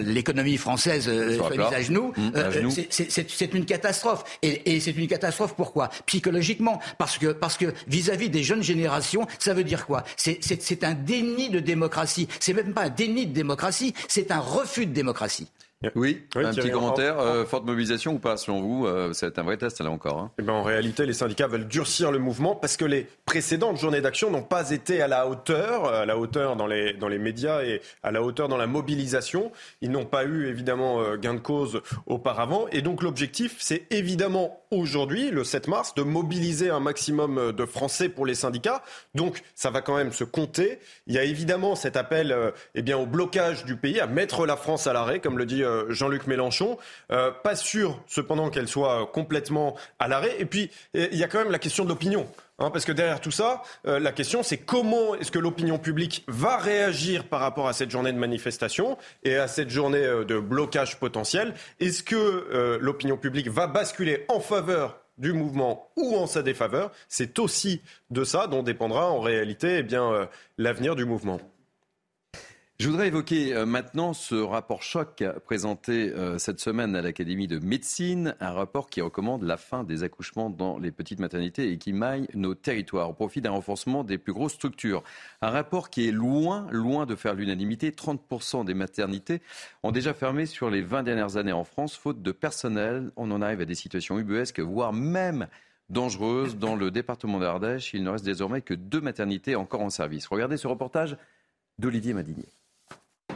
l'économie 0.00 0.56
française 0.56 1.04
Soit 1.36 1.50
mise 1.50 1.60
à 1.72 1.82
genoux, 1.82 2.12
Mmh, 2.16 2.50
genoux. 2.52 2.70
c'est- 2.70 3.54
une 3.54 3.64
catastrophe. 3.64 4.24
Et, 4.42 4.74
et 4.74 4.80
c'est 4.80 4.92
une 4.92 5.08
catastrophe 5.08 5.54
pourquoi? 5.56 5.88
Psychologiquement, 6.06 6.80
parce 6.98 7.18
que 7.18 7.32
parce 7.32 7.56
que 7.56 7.72
vis-à-vis 7.88 8.28
des 8.30 8.42
jeunes 8.42 8.62
générations, 8.62 9.26
ça 9.38 9.54
veut 9.54 9.64
dire 9.64 9.86
quoi? 9.86 10.04
C'est 10.16 10.84
un 10.84 10.94
déni 10.94 11.50
de 11.50 11.60
démocratie. 11.60 12.28
C'est 12.38 12.52
même 12.52 12.72
pas 12.72 12.82
un 12.84 12.88
déni 12.90 13.26
de 13.26 13.32
démocratie, 13.32 13.94
c'est 14.08 14.30
un 14.30 14.38
refus 14.40 14.86
de 14.86 14.92
démocratie. 14.92 15.48
Oui, 15.94 16.20
Oui, 16.36 16.44
un 16.44 16.52
petit 16.52 16.68
en- 16.70 16.74
commentaire. 16.74 17.16
en- 17.18 17.24
euh, 17.24 17.44
forte 17.46 17.64
mobilisation 17.64 18.12
ou 18.12 18.18
pas, 18.18 18.36
selon 18.36 18.60
vous 18.60 18.86
euh, 18.86 19.12
être 19.22 19.38
un 19.38 19.42
vrai 19.42 19.56
test, 19.56 19.80
là 19.80 19.90
encore. 19.90 20.18
hein. 20.18 20.30
Eh 20.38 20.42
ben, 20.42 20.52
en 20.52 20.62
réalité, 20.62 21.06
les 21.06 21.14
syndicats 21.14 21.46
veulent 21.46 21.66
durcir 21.66 22.12
le 22.12 22.18
mouvement 22.18 22.54
parce 22.54 22.76
que 22.76 22.84
les 22.84 23.06
précédentes 23.24 23.78
journées 23.78 24.02
d'action 24.02 24.30
n'ont 24.30 24.42
pas 24.42 24.72
été 24.72 25.00
à 25.00 25.08
la 25.08 25.26
hauteur, 25.26 25.86
à 25.86 26.04
la 26.04 26.18
hauteur 26.18 26.56
dans 26.56 26.66
les, 26.66 26.92
dans 26.92 27.08
les 27.08 27.18
médias 27.18 27.62
et 27.62 27.80
à 28.02 28.10
la 28.10 28.22
hauteur 28.22 28.48
dans 28.48 28.58
la 28.58 28.66
mobilisation. 28.66 29.52
Ils 29.80 29.90
n'ont 29.90 30.04
pas 30.04 30.24
eu 30.24 30.48
évidemment 30.48 31.00
euh, 31.00 31.16
gain 31.16 31.32
de 31.32 31.40
cause 31.40 31.80
auparavant. 32.06 32.66
Et 32.72 32.82
donc 32.82 33.02
l'objectif, 33.02 33.56
c'est 33.58 33.86
évidemment 33.90 34.60
aujourd'hui, 34.70 35.30
le 35.30 35.44
7 35.44 35.66
mars, 35.66 35.94
de 35.94 36.02
mobiliser 36.02 36.68
un 36.68 36.80
maximum 36.80 37.38
euh, 37.38 37.52
de 37.52 37.64
Français 37.64 38.10
pour 38.10 38.26
les 38.26 38.34
syndicats. 38.34 38.82
Donc 39.14 39.42
ça 39.54 39.70
va 39.70 39.80
quand 39.80 39.96
même 39.96 40.12
se 40.12 40.24
compter. 40.24 40.78
Il 41.06 41.14
y 41.14 41.18
a 41.18 41.24
évidemment 41.24 41.74
cet 41.74 41.96
appel 41.96 42.36
eh 42.74 42.82
bien, 42.82 42.98
au 42.98 43.06
blocage 43.06 43.64
du 43.64 43.76
pays, 43.76 43.98
à 43.98 44.06
mettre 44.06 44.44
la 44.44 44.56
France 44.58 44.86
à 44.86 44.92
l'arrêt, 44.92 45.20
comme 45.20 45.38
le 45.38 45.46
dit 45.46 45.62
Jean-Luc 45.88 46.26
Mélenchon. 46.26 46.78
pas 47.08 47.56
sûr, 47.56 48.00
cependant, 48.06 48.50
qu'elle 48.50 48.68
soit 48.68 49.10
complètement 49.12 49.76
à 49.98 50.08
l'arrêt. 50.08 50.36
Et 50.38 50.44
puis, 50.44 50.70
il 50.94 51.16
y 51.16 51.24
a 51.24 51.28
quand 51.28 51.38
même 51.38 51.50
la 51.50 51.58
question 51.58 51.84
de 51.84 51.88
l'opinion. 51.88 52.26
Hein, 52.62 52.70
parce 52.70 52.84
que 52.84 52.92
derrière 52.92 53.22
tout 53.22 53.30
ça, 53.30 53.62
la 53.84 54.12
question 54.12 54.42
c'est 54.42 54.58
comment 54.58 55.14
est-ce 55.14 55.30
que 55.30 55.38
l'opinion 55.38 55.78
publique 55.78 56.24
va 56.28 56.58
réagir 56.58 57.24
par 57.24 57.40
rapport 57.40 57.68
à 57.68 57.72
cette 57.72 57.90
journée 57.90 58.12
de 58.12 58.18
manifestation 58.18 58.98
et 59.24 59.36
à 59.36 59.48
cette 59.48 59.70
journée 59.70 60.02
de 60.02 60.38
blocage 60.38 61.00
potentiel. 61.00 61.54
Est-ce 61.80 62.02
que 62.02 62.78
l'opinion 62.80 63.16
publique 63.16 63.48
va 63.48 63.66
basculer 63.66 64.26
en 64.28 64.40
faveur 64.40 65.00
du 65.20 65.32
mouvement 65.32 65.90
ou 65.96 66.16
en 66.16 66.26
sa 66.26 66.42
défaveur? 66.42 66.90
C'est 67.08 67.38
aussi 67.38 67.82
de 68.10 68.24
ça 68.24 68.46
dont 68.46 68.62
dépendra 68.62 69.10
en 69.10 69.20
réalité 69.20 69.78
eh 69.78 69.82
bien, 69.82 70.12
euh, 70.12 70.26
l'avenir 70.58 70.96
du 70.96 71.04
mouvement. 71.04 71.40
Je 72.80 72.88
voudrais 72.88 73.08
évoquer 73.08 73.54
euh, 73.54 73.66
maintenant 73.66 74.14
ce 74.14 74.34
rapport 74.34 74.82
choc 74.82 75.22
présenté 75.44 76.14
euh, 76.14 76.38
cette 76.38 76.60
semaine 76.60 76.96
à 76.96 77.02
l'Académie 77.02 77.46
de 77.46 77.58
médecine, 77.58 78.34
un 78.40 78.52
rapport 78.52 78.88
qui 78.88 79.02
recommande 79.02 79.42
la 79.42 79.58
fin 79.58 79.84
des 79.84 80.02
accouchements 80.02 80.48
dans 80.48 80.78
les 80.78 80.90
petites 80.90 81.20
maternités 81.20 81.70
et 81.70 81.76
qui 81.76 81.92
maille 81.92 82.26
nos 82.32 82.54
territoires 82.54 83.10
au 83.10 83.12
profit 83.12 83.42
d'un 83.42 83.50
renforcement 83.50 84.02
des 84.02 84.16
plus 84.16 84.32
grosses 84.32 84.54
structures. 84.54 85.02
Un 85.42 85.50
rapport 85.50 85.90
qui 85.90 86.08
est 86.08 86.10
loin, 86.10 86.68
loin 86.70 87.04
de 87.04 87.16
faire 87.16 87.34
l'unanimité. 87.34 87.90
30% 87.90 88.64
des 88.64 88.72
maternités 88.72 89.42
ont 89.82 89.92
déjà 89.92 90.14
fermé 90.14 90.46
sur 90.46 90.70
les 90.70 90.80
20 90.80 91.02
dernières 91.02 91.36
années 91.36 91.52
en 91.52 91.64
France, 91.64 91.94
faute 91.98 92.22
de 92.22 92.32
personnel. 92.32 93.10
On 93.16 93.30
en 93.30 93.42
arrive 93.42 93.60
à 93.60 93.66
des 93.66 93.74
situations 93.74 94.18
ubuesques, 94.18 94.60
voire 94.60 94.94
même 94.94 95.48
dangereuses. 95.90 96.56
Dans 96.56 96.76
le 96.76 96.90
département 96.90 97.40
d'Ardèche, 97.40 97.92
il 97.92 98.02
ne 98.02 98.08
reste 98.08 98.24
désormais 98.24 98.62
que 98.62 98.72
deux 98.72 99.02
maternités 99.02 99.54
encore 99.54 99.82
en 99.82 99.90
service. 99.90 100.26
Regardez 100.28 100.56
ce 100.56 100.66
reportage 100.66 101.18
d'Olivier 101.78 102.14
Madinier. 102.14 102.48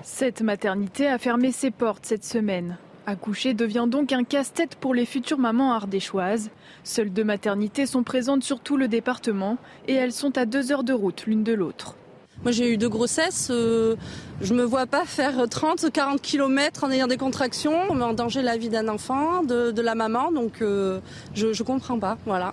Cette 0.07 0.43
maternité 0.43 1.09
a 1.09 1.17
fermé 1.17 1.51
ses 1.51 1.71
portes 1.71 2.05
cette 2.05 2.27
semaine. 2.27 2.77
Accoucher 3.07 3.55
devient 3.55 3.87
donc 3.89 4.13
un 4.13 4.23
casse-tête 4.23 4.75
pour 4.75 4.93
les 4.93 5.07
futures 5.07 5.39
mamans 5.39 5.73
ardéchoises. 5.73 6.51
Seules 6.85 7.11
deux 7.11 7.25
maternités 7.25 7.87
sont 7.87 8.03
présentes 8.03 8.45
sur 8.45 8.61
tout 8.61 8.77
le 8.77 8.87
département 8.87 9.57
et 9.89 9.95
elles 9.95 10.13
sont 10.13 10.37
à 10.37 10.45
deux 10.45 10.73
heures 10.73 10.85
de 10.85 10.93
route 10.93 11.25
l'une 11.27 11.43
de 11.43 11.55
l'autre. 11.55 11.97
Moi 12.43 12.53
j'ai 12.53 12.71
eu 12.71 12.77
deux 12.77 12.91
grossesses, 12.91 13.49
euh, 13.51 13.97
je 14.43 14.53
me 14.53 14.63
vois 14.63 14.85
pas 14.85 15.07
faire 15.07 15.49
30, 15.49 15.91
40 15.91 16.21
km 16.21 16.85
en 16.85 16.91
ayant 16.91 17.07
des 17.07 17.17
contractions, 17.17 17.75
on 17.89 17.95
met 17.95 18.05
en 18.05 18.13
danger 18.13 18.43
la 18.43 18.59
vie 18.59 18.69
d'un 18.69 18.89
enfant, 18.89 19.43
de, 19.43 19.81
la 19.81 19.95
maman, 19.95 20.33
donc 20.33 20.61
euh, 20.61 21.01
je, 21.33 21.47
ne 21.47 21.63
comprends 21.65 21.99
pas, 21.99 22.19
voilà. 22.27 22.53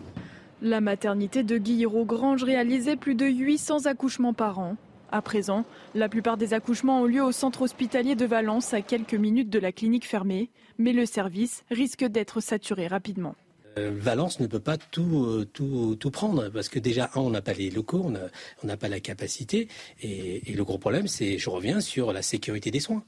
La 0.62 0.80
maternité 0.80 1.44
de 1.44 1.58
Guillerot-Grange 1.58 2.46
réalisait 2.46 2.96
plus 2.96 3.16
de 3.16 3.26
800 3.26 3.88
accouchements 3.88 4.34
par 4.34 4.60
an. 4.60 4.78
À 5.14 5.22
présent, 5.22 5.66
la 5.94 6.08
plupart 6.08 6.38
des 6.38 6.54
accouchements 6.54 7.02
ont 7.02 7.06
lieu 7.06 7.22
au 7.22 7.34
centre 7.34 7.64
hospitalier 7.64 8.16
de 8.16 8.26
Valence, 8.26 8.74
à 8.74 8.82
quelques 8.82 9.14
minutes 9.14 9.50
de 9.50 9.60
la 9.60 9.74
clinique 9.74 10.08
fermée, 10.08 10.50
mais 10.78 10.94
le 10.94 11.06
service 11.06 11.64
risque 11.70 12.06
d'être 12.06 12.40
saturé 12.40 12.88
rapidement. 12.88 13.36
Euh, 13.78 13.92
Valence 13.94 14.40
ne 14.40 14.48
peut 14.48 14.60
pas 14.60 14.78
tout, 14.78 15.26
euh, 15.26 15.46
tout, 15.52 15.98
tout, 16.00 16.12
prendre 16.12 16.50
parce 16.50 16.70
que 16.70 16.80
déjà, 16.80 17.10
on 17.16 17.30
n'a 17.30 17.42
pas 17.42 17.54
les 17.54 17.70
locaux, 17.70 18.06
on 18.06 18.68
n'a 18.68 18.78
pas 18.78 18.88
la 18.88 19.00
capacité. 19.00 19.68
Et, 20.02 20.50
et 20.50 20.54
le 20.54 20.64
gros 20.64 20.78
problème, 20.78 21.08
c'est, 21.08 21.38
je 21.38 21.50
reviens 21.50 21.82
sur 21.82 22.14
la 22.14 22.22
sécurité 22.22 22.72
des 22.72 22.80
soins. 22.80 23.04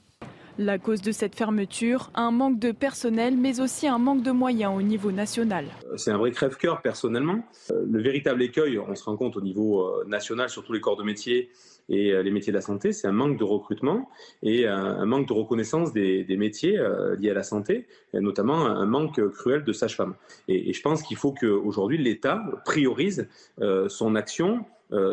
La 0.56 0.78
cause 0.78 1.02
de 1.02 1.10
cette 1.10 1.34
fermeture, 1.34 2.10
un 2.14 2.30
manque 2.30 2.60
de 2.60 2.70
personnel, 2.70 3.36
mais 3.36 3.60
aussi 3.60 3.88
un 3.88 3.98
manque 3.98 4.22
de 4.22 4.30
moyens 4.30 4.72
au 4.76 4.82
niveau 4.82 5.10
national. 5.10 5.66
C'est 5.96 6.12
un 6.12 6.18
vrai 6.18 6.30
crève-cœur 6.30 6.80
personnellement. 6.80 7.44
Euh, 7.70 7.84
le 7.90 8.00
véritable 8.00 8.42
écueil, 8.42 8.78
on 8.78 8.94
se 8.94 9.04
rend 9.04 9.16
compte 9.16 9.36
au 9.36 9.40
niveau 9.40 10.04
national 10.06 10.48
sur 10.48 10.64
tous 10.64 10.72
les 10.72 10.80
corps 10.80 10.96
de 10.96 11.02
métier, 11.02 11.50
et 11.88 12.12
euh, 12.12 12.22
les 12.22 12.30
métiers 12.30 12.52
de 12.52 12.56
la 12.56 12.62
santé, 12.62 12.92
c'est 12.92 13.06
un 13.06 13.12
manque 13.12 13.38
de 13.38 13.44
recrutement 13.44 14.08
et 14.42 14.66
un 14.66 15.04
manque 15.04 15.28
de 15.28 15.32
reconnaissance 15.32 15.92
des, 15.92 16.26
métiers 16.36 16.78
euh, 16.78 17.16
liés 17.16 17.30
à 17.30 17.34
la 17.34 17.42
santé, 17.42 17.86
et 18.12 18.20
notamment 18.20 18.66
un 18.66 18.86
manque 18.86 19.20
cruel 19.30 19.64
de 19.64 19.72
sages-femmes. 19.72 20.14
Et, 20.48 20.72
je 20.72 20.82
pense 20.82 21.02
qu'il 21.02 21.16
faut 21.16 21.32
qu'aujourd'hui 21.32 21.98
l'État 21.98 22.42
priorise 22.64 23.28
euh, 23.60 23.88
son 23.88 24.14
action 24.14 24.64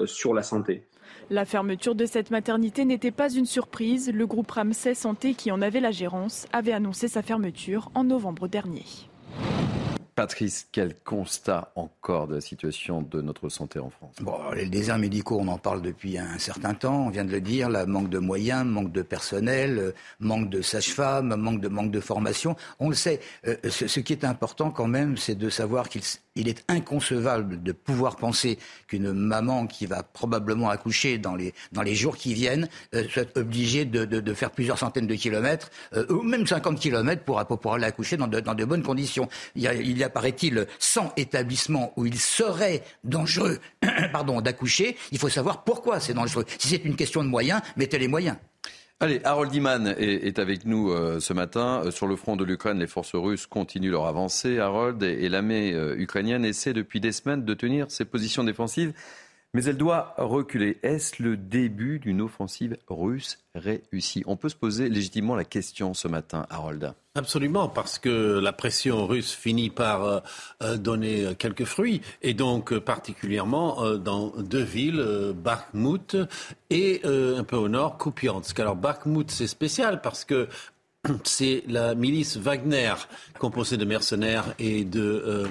sur 0.05 0.35
la 0.35 0.43
santé. 0.43 0.83
La 1.31 1.43
fermeture 1.43 1.95
de 1.95 2.05
cette 2.05 2.29
maternité 2.29 2.85
n'était 2.85 3.09
pas 3.09 3.31
une 3.31 3.45
surprise. 3.45 4.11
Le 4.13 4.27
groupe 4.27 4.51
Ramsay 4.51 4.93
Santé, 4.93 5.33
qui 5.33 5.51
en 5.51 5.61
avait 5.61 5.79
la 5.79 5.89
gérance, 5.89 6.45
avait 6.53 6.73
annoncé 6.73 7.07
sa 7.07 7.23
fermeture 7.23 7.89
en 7.95 8.03
novembre 8.03 8.47
dernier. 8.47 8.83
Patrice, 10.15 10.67
quel 10.71 10.93
constat 10.93 11.71
encore 11.75 12.27
de 12.27 12.35
la 12.35 12.41
situation 12.41 13.01
de 13.01 13.21
notre 13.21 13.47
santé 13.47 13.79
en 13.79 13.89
France? 13.89 14.15
Les 14.55 14.65
déserts 14.65 14.97
médicaux, 14.97 15.39
on 15.39 15.47
en 15.47 15.57
parle 15.57 15.81
depuis 15.81 16.17
un 16.17 16.37
certain 16.37 16.73
temps, 16.73 17.05
on 17.07 17.09
vient 17.09 17.23
de 17.23 17.31
le 17.31 17.39
dire, 17.39 17.69
là, 17.69 17.85
manque 17.85 18.09
de 18.09 18.19
moyens, 18.19 18.65
manque 18.65 18.91
de 18.91 19.01
personnel, 19.01 19.79
euh, 19.79 19.91
manque 20.19 20.49
de 20.49 20.61
sages-femmes, 20.61 21.35
manque 21.35 21.61
de, 21.61 21.69
manque 21.69 21.91
de 21.91 21.99
formation. 22.01 22.57
On 22.79 22.89
le 22.89 22.95
sait. 22.95 23.21
Euh, 23.47 23.55
ce, 23.69 23.99
qui 24.01 24.11
est 24.11 24.25
important 24.25 24.69
quand 24.69 24.87
même, 24.87 25.15
c'est 25.15 25.35
de 25.35 25.49
savoir 25.49 25.87
qu'il 25.87 26.01
il 26.35 26.47
est 26.47 26.63
inconcevable 26.69 27.61
de 27.61 27.71
pouvoir 27.73 28.15
penser 28.15 28.57
qu'une 28.87 29.11
maman 29.11 29.67
qui 29.67 29.85
va 29.85 30.01
probablement 30.01 30.69
accoucher 30.69 31.17
dans 31.17 31.35
les, 31.35 31.53
dans 31.73 31.81
les 31.81 31.93
jours 31.93 32.15
qui 32.15 32.33
viennent 32.33 32.69
euh, 32.95 33.03
soit 33.09 33.37
obligée 33.37 33.83
de, 33.83 34.05
de, 34.05 34.33
faire 34.33 34.51
plusieurs 34.51 34.77
centaines 34.77 35.07
de 35.07 35.15
kilomètres, 35.15 35.69
ou 36.09 36.21
même 36.21 36.47
50 36.47 36.79
kilomètres 36.79 37.23
pour, 37.23 37.45
pour 37.45 37.73
aller 37.73 37.85
accoucher 37.85 38.15
dans 38.15 38.27
de, 38.27 38.39
dans 38.39 38.53
de 38.53 38.63
bonnes 38.63 38.81
conditions. 38.81 39.27
Il 39.55 39.61
y 39.61 39.67
a 40.03 40.09
paraît-il, 40.11 40.67
100 40.79 41.13
établissements 41.17 41.93
où 41.95 42.05
il 42.05 42.19
serait 42.19 42.83
dangereux 43.03 43.59
pardon, 44.11 44.41
d'accoucher, 44.41 44.97
il 45.11 45.17
faut 45.17 45.29
savoir 45.29 45.63
pourquoi 45.63 45.99
c'est 45.99 46.13
dangereux. 46.13 46.45
Si 46.57 46.69
c'est 46.69 46.85
une 46.85 46.95
question 46.95 47.23
de 47.23 47.29
moyens, 47.29 47.61
mettez 47.75 47.97
les 47.97 48.07
moyens. 48.07 48.37
Allez, 48.99 49.19
Harold 49.23 49.51
Iman 49.55 49.95
est, 49.97 50.37
avec 50.37 50.63
nous 50.65 50.91
euh, 50.91 51.19
ce 51.19 51.33
matin. 51.33 51.81
Euh, 51.83 51.91
sur 51.91 52.05
le 52.05 52.15
front 52.15 52.35
de 52.35 52.43
l'Ukraine, 52.43 52.77
les 52.77 52.85
forces 52.85 53.15
russes 53.15 53.47
continuent 53.47 53.89
leur 53.89 54.05
avancée, 54.05 54.59
Harold, 54.59 55.01
et, 55.01 55.27
l'armée 55.27 55.73
euh, 55.73 55.95
ukrainienne 55.97 56.45
essaie 56.45 56.73
depuis 56.73 56.99
des 56.99 57.11
semaines 57.11 57.43
de 57.43 57.53
tenir 57.55 57.89
ses 57.89 58.05
positions 58.05 58.43
défensives 58.43 58.93
mais 59.53 59.65
elle 59.65 59.77
doit 59.77 60.13
reculer. 60.17 60.77
Est-ce 60.83 61.21
le 61.21 61.35
début 61.37 61.99
d'une 61.99 62.21
offensive 62.21 62.77
russe 62.87 63.39
réussie? 63.53 64.23
On 64.25 64.37
peut 64.37 64.49
se 64.49 64.55
poser 64.55 64.89
légitimement 64.89 65.35
la 65.35 65.43
question 65.43 65.93
ce 65.93 66.07
matin, 66.07 66.45
Harold. 66.49 66.93
Absolument, 67.15 67.67
parce 67.67 67.99
que 67.99 68.39
la 68.39 68.53
pression 68.53 69.05
russe 69.05 69.33
finit 69.33 69.69
par 69.69 70.05
euh, 70.05 70.19
euh, 70.63 70.77
donner 70.77 71.35
quelques 71.37 71.65
fruits, 71.65 72.01
et 72.21 72.33
donc 72.33 72.71
euh, 72.71 72.79
particulièrement 72.79 73.97
dans 73.97 74.29
deux 74.37 74.63
villes, 74.63 75.33
Bakhmut 75.35 76.15
et 76.69 77.01
un 77.03 77.43
peu 77.43 77.57
au 77.57 77.67
nord, 77.67 77.97
Kupiansk. 77.97 78.57
Alors 78.59 78.77
Bakhmut, 78.77 79.29
c'est 79.29 79.47
spécial 79.47 80.01
parce 80.01 80.23
que 80.23 80.47
c'est 81.23 81.63
la 81.67 81.95
milice 81.95 82.37
Wagner, 82.37 82.93
composée 83.39 83.77
de 83.77 83.85
mercenaires 83.85 84.53
et 84.59 84.83
de 84.83 85.01
euh, 85.01 85.47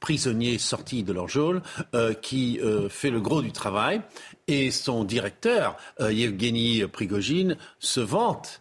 prisonniers 0.00 0.58
sortis 0.58 1.02
de 1.02 1.12
leur 1.12 1.28
geôle, 1.28 1.62
euh, 1.94 2.14
qui 2.14 2.58
euh, 2.60 2.88
fait 2.88 3.10
le 3.10 3.20
gros 3.20 3.42
du 3.42 3.52
travail. 3.52 4.00
Et 4.46 4.70
son 4.70 5.04
directeur, 5.04 5.76
Yevgeny 5.98 6.86
Prigogine, 6.86 7.56
se 7.78 8.00
vante 8.00 8.60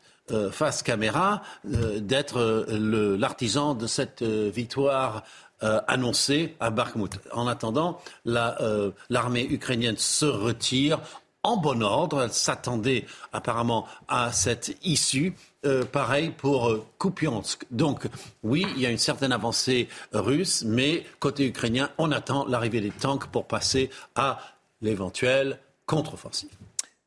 face 0.51 0.81
caméra 0.81 1.41
d'être 1.65 2.65
l'artisan 2.69 3.75
de 3.75 3.85
cette 3.85 4.23
victoire 4.23 5.23
annoncée 5.59 6.55
à 6.61 6.69
Bakhmut. 6.69 7.19
En 7.33 7.47
attendant, 7.47 7.99
l'armée 8.23 9.45
ukrainienne 9.45 9.97
se 9.97 10.25
retire 10.25 11.01
en 11.43 11.57
bon 11.57 11.81
ordre. 11.83 12.23
Elle 12.23 12.33
s'attendait 12.33 13.05
apparemment 13.31 13.87
à 14.07 14.31
cette 14.31 14.77
issue. 14.83 15.35
Euh, 15.65 15.85
pareil 15.85 16.31
pour 16.31 16.69
euh, 16.69 16.85
Kupiansk. 16.99 17.65
Donc 17.71 18.07
oui, 18.43 18.65
il 18.75 18.81
y 18.81 18.85
a 18.85 18.89
une 18.89 18.97
certaine 18.97 19.31
avancée 19.31 19.87
russe, 20.11 20.63
mais 20.65 21.05
côté 21.19 21.47
ukrainien, 21.47 21.89
on 21.97 22.11
attend 22.11 22.45
l'arrivée 22.47 22.81
des 22.81 22.91
tanks 22.91 23.27
pour 23.27 23.47
passer 23.47 23.89
à 24.15 24.39
l'éventuelle 24.81 25.59
contre-offensive. 25.85 26.49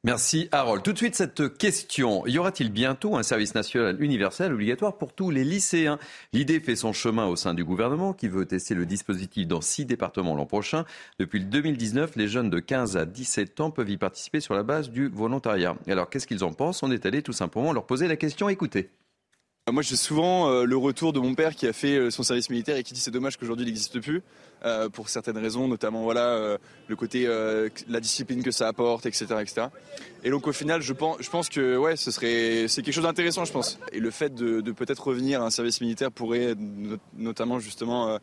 Merci 0.06 0.48
Harold. 0.52 0.84
Tout 0.84 0.92
de 0.92 0.98
suite 0.98 1.16
cette 1.16 1.58
question. 1.58 2.24
Y 2.28 2.38
aura-t-il 2.38 2.70
bientôt 2.70 3.16
un 3.16 3.24
service 3.24 3.56
national 3.56 4.00
universel 4.00 4.52
obligatoire 4.52 4.96
pour 4.98 5.12
tous 5.12 5.32
les 5.32 5.42
lycéens? 5.42 5.98
L'idée 6.32 6.60
fait 6.60 6.76
son 6.76 6.92
chemin 6.92 7.26
au 7.26 7.34
sein 7.34 7.54
du 7.54 7.64
gouvernement 7.64 8.12
qui 8.12 8.28
veut 8.28 8.46
tester 8.46 8.76
le 8.76 8.86
dispositif 8.86 9.48
dans 9.48 9.60
six 9.60 9.84
départements 9.84 10.36
l'an 10.36 10.46
prochain. 10.46 10.84
Depuis 11.18 11.40
le 11.40 11.46
2019, 11.46 12.14
les 12.14 12.28
jeunes 12.28 12.50
de 12.50 12.60
15 12.60 12.96
à 12.96 13.04
17 13.04 13.60
ans 13.60 13.72
peuvent 13.72 13.90
y 13.90 13.96
participer 13.96 14.38
sur 14.38 14.54
la 14.54 14.62
base 14.62 14.90
du 14.90 15.08
volontariat. 15.08 15.74
Alors 15.88 16.08
qu'est-ce 16.08 16.28
qu'ils 16.28 16.44
en 16.44 16.52
pensent? 16.52 16.84
On 16.84 16.92
est 16.92 17.04
allé 17.04 17.20
tout 17.20 17.32
simplement 17.32 17.72
leur 17.72 17.84
poser 17.84 18.06
la 18.06 18.16
question. 18.16 18.48
Écoutez. 18.48 18.90
Moi, 19.72 19.82
j'ai 19.82 19.96
souvent 19.96 20.48
euh, 20.48 20.64
le 20.64 20.76
retour 20.76 21.12
de 21.12 21.18
mon 21.18 21.34
père 21.34 21.56
qui 21.56 21.66
a 21.66 21.72
fait 21.72 21.96
euh, 21.96 22.10
son 22.12 22.22
service 22.22 22.48
militaire 22.50 22.76
et 22.76 22.84
qui 22.84 22.94
dit 22.94 23.00
c'est 23.00 23.10
dommage 23.10 23.36
qu'aujourd'hui 23.36 23.64
il 23.64 23.70
n'existe 23.70 23.98
plus 23.98 24.22
euh, 24.64 24.88
pour 24.88 25.08
certaines 25.08 25.38
raisons, 25.38 25.68
notamment 25.68 26.02
voilà 26.02 26.58
le 26.88 26.96
côté 26.96 27.26
la 27.88 28.00
discipline 28.00 28.42
que 28.42 28.50
ça 28.50 28.68
apporte, 28.68 29.06
etc., 29.06 29.26
etc. 29.40 29.68
Et 30.24 30.30
donc 30.30 30.46
au 30.46 30.52
final, 30.52 30.82
je 30.82 30.92
pense, 30.92 31.18
je 31.20 31.30
pense 31.30 31.48
que 31.48 31.76
ouais, 31.76 31.96
ce 31.96 32.10
serait 32.10 32.66
c'est 32.68 32.82
quelque 32.82 32.94
chose 32.94 33.04
d'intéressant, 33.04 33.44
je 33.44 33.52
pense. 33.52 33.78
Et 33.92 34.00
le 34.00 34.10
fait 34.10 34.34
de, 34.34 34.60
peut-être 34.72 35.06
revenir 35.06 35.42
à 35.42 35.46
un 35.46 35.50
service 35.50 35.80
militaire 35.80 36.10
pourrait 36.10 36.54
notamment 37.16 37.58
justement 37.58 38.18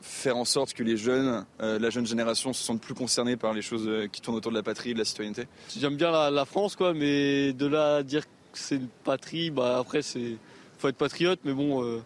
faire 0.00 0.36
en 0.36 0.44
sorte 0.44 0.74
que 0.74 0.82
les 0.82 0.96
jeunes, 0.96 1.44
la 1.60 1.90
jeune 1.90 2.06
génération, 2.06 2.52
se 2.52 2.62
sentent 2.62 2.80
plus 2.82 2.94
concernés 2.94 3.36
par 3.36 3.52
les 3.52 3.62
choses 3.62 3.88
qui 4.12 4.20
tournent 4.20 4.36
autour 4.36 4.52
de 4.52 4.56
la 4.56 4.62
patrie, 4.62 4.94
de 4.94 4.98
la 4.98 5.04
citoyenneté. 5.04 5.46
J'aime 5.76 5.96
bien 5.96 6.10
la, 6.10 6.30
la 6.30 6.44
France, 6.44 6.76
quoi, 6.76 6.94
mais 6.94 7.52
de 7.52 7.66
là 7.66 7.96
à 7.96 8.02
dire 8.02 8.22
c'est 8.52 8.76
une 8.76 8.88
patrie. 9.04 9.50
Bah, 9.50 9.78
après, 9.78 10.02
c'est 10.02 10.36
faut 10.78 10.88
être 10.88 10.96
patriote, 10.96 11.40
mais 11.44 11.52
bon. 11.52 11.80
Vous 11.82 12.02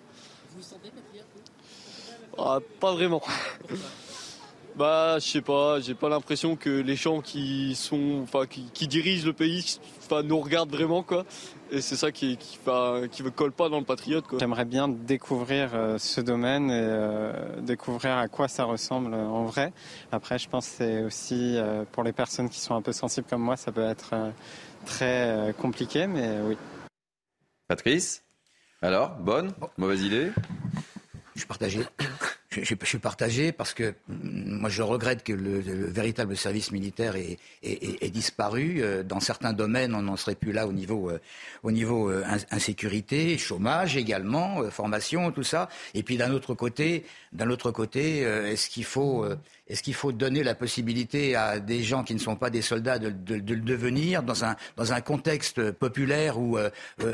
vous 0.56 0.62
sentez 0.62 0.90
patriote 0.90 1.05
ah, 2.38 2.58
Pas 2.80 2.92
vraiment. 2.92 3.22
bah, 4.76 5.18
je 5.18 5.26
sais 5.26 5.40
pas. 5.40 5.80
J'ai 5.80 5.94
pas 5.94 6.08
l'impression 6.08 6.56
que 6.56 6.70
les 6.70 6.96
gens 6.96 7.20
qui 7.20 7.74
sont, 7.74 8.20
enfin, 8.22 8.46
qui, 8.46 8.70
qui 8.72 8.86
dirigent 8.86 9.26
le 9.26 9.32
pays, 9.32 9.78
enfin, 9.98 10.22
nous 10.22 10.38
regardent 10.40 10.72
vraiment, 10.72 11.02
quoi. 11.02 11.24
Et 11.70 11.80
c'est 11.80 11.96
ça 11.96 12.12
qui, 12.12 12.36
qui, 12.36 12.58
qui 13.10 13.22
ne 13.22 13.28
colle 13.30 13.52
pas 13.52 13.68
dans 13.68 13.78
le 13.78 13.84
patriote. 13.84 14.24
J'aimerais 14.38 14.64
bien 14.64 14.88
découvrir 14.88 15.70
euh, 15.74 15.98
ce 15.98 16.20
domaine 16.20 16.70
et 16.70 16.80
euh, 16.80 17.60
découvrir 17.60 18.16
à 18.16 18.28
quoi 18.28 18.46
ça 18.46 18.64
ressemble 18.64 19.14
en 19.14 19.44
vrai. 19.44 19.72
Après, 20.12 20.38
je 20.38 20.48
pense 20.48 20.68
que 20.68 20.74
c'est 20.76 21.02
aussi 21.02 21.56
euh, 21.56 21.84
pour 21.90 22.04
les 22.04 22.12
personnes 22.12 22.48
qui 22.48 22.60
sont 22.60 22.74
un 22.76 22.82
peu 22.82 22.92
sensibles 22.92 23.26
comme 23.28 23.42
moi, 23.42 23.56
ça 23.56 23.72
peut 23.72 23.84
être 23.84 24.14
très 24.84 25.52
compliqué, 25.58 26.06
mais 26.06 26.38
oui. 26.44 26.56
Patrice? 27.66 28.22
Alors, 28.80 29.16
bonne? 29.16 29.52
Mauvaise 29.76 30.02
idée? 30.02 30.30
Je 31.34 31.40
suis 31.40 31.48
partagé. 31.48 31.80
Je, 32.62 32.74
suis 32.84 32.98
partagé 32.98 33.52
parce 33.52 33.74
que 33.74 33.94
mm, 34.08 34.60
moi 34.60 34.70
je 34.70 34.82
regrette 34.82 35.22
que 35.22 35.32
le, 35.32 35.60
véritable 35.60 36.36
service 36.36 36.72
militaire 36.72 37.14
ait, 37.16 37.38
disparu. 38.10 38.76
Euh, 38.78 39.02
dans 39.02 39.20
certains 39.20 39.52
domaines, 39.52 39.94
on 39.94 40.02
n'en 40.02 40.16
serait 40.16 40.34
plus 40.34 40.52
là 40.52 40.66
au 40.66 40.72
niveau, 40.72 41.10
euh, 41.10 41.20
au 41.62 41.70
niveau 41.70 42.10
euh, 42.10 42.24
insécurité, 42.50 43.36
chômage 43.38 43.96
également, 43.96 44.70
formation, 44.70 45.30
tout 45.32 45.42
ça. 45.42 45.68
Et 45.94 46.02
puis 46.02 46.16
d'un 46.16 46.32
autre 46.32 46.54
côté, 46.54 47.04
d'un 47.32 47.50
autre 47.50 47.70
côté, 47.70 48.20
est-ce 48.20 48.68
qu'il 48.70 48.84
faut, 48.84 49.26
est-ce 49.68 49.82
qu'il 49.82 49.94
faut 49.94 50.12
donner 50.12 50.42
la 50.42 50.54
possibilité 50.54 51.36
à 51.36 51.58
des 51.60 51.82
gens 51.82 52.04
qui 52.04 52.14
ne 52.14 52.18
sont 52.18 52.36
pas 52.36 52.50
des 52.50 52.62
soldats 52.62 52.98
de, 52.98 53.08
le 53.08 53.60
devenir 53.60 54.22
dans 54.22 54.44
un, 54.44 54.56
dans 54.76 54.92
un 54.92 55.00
contexte 55.00 55.72
populaire 55.72 56.38
où 56.38 56.58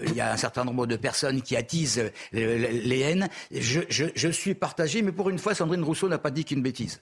il 0.06 0.14
y 0.14 0.20
a 0.20 0.32
un 0.32 0.36
certain 0.36 0.64
nombre 0.64 0.86
de 0.86 0.96
personnes 0.96 1.42
qui 1.42 1.56
attisent 1.56 2.10
les, 2.32 3.00
haines? 3.00 3.28
Je, 3.50 3.80
je 3.88 4.28
suis 4.28 4.54
partagé, 4.54 5.02
mais 5.02 5.12
pour 5.12 5.30
une 5.30 5.38
fois, 5.38 5.54
Sandrine 5.54 5.82
Rousseau 5.82 6.08
n'a 6.08 6.18
pas 6.18 6.30
dit 6.30 6.44
qu'une 6.44 6.62
bêtise. 6.62 7.00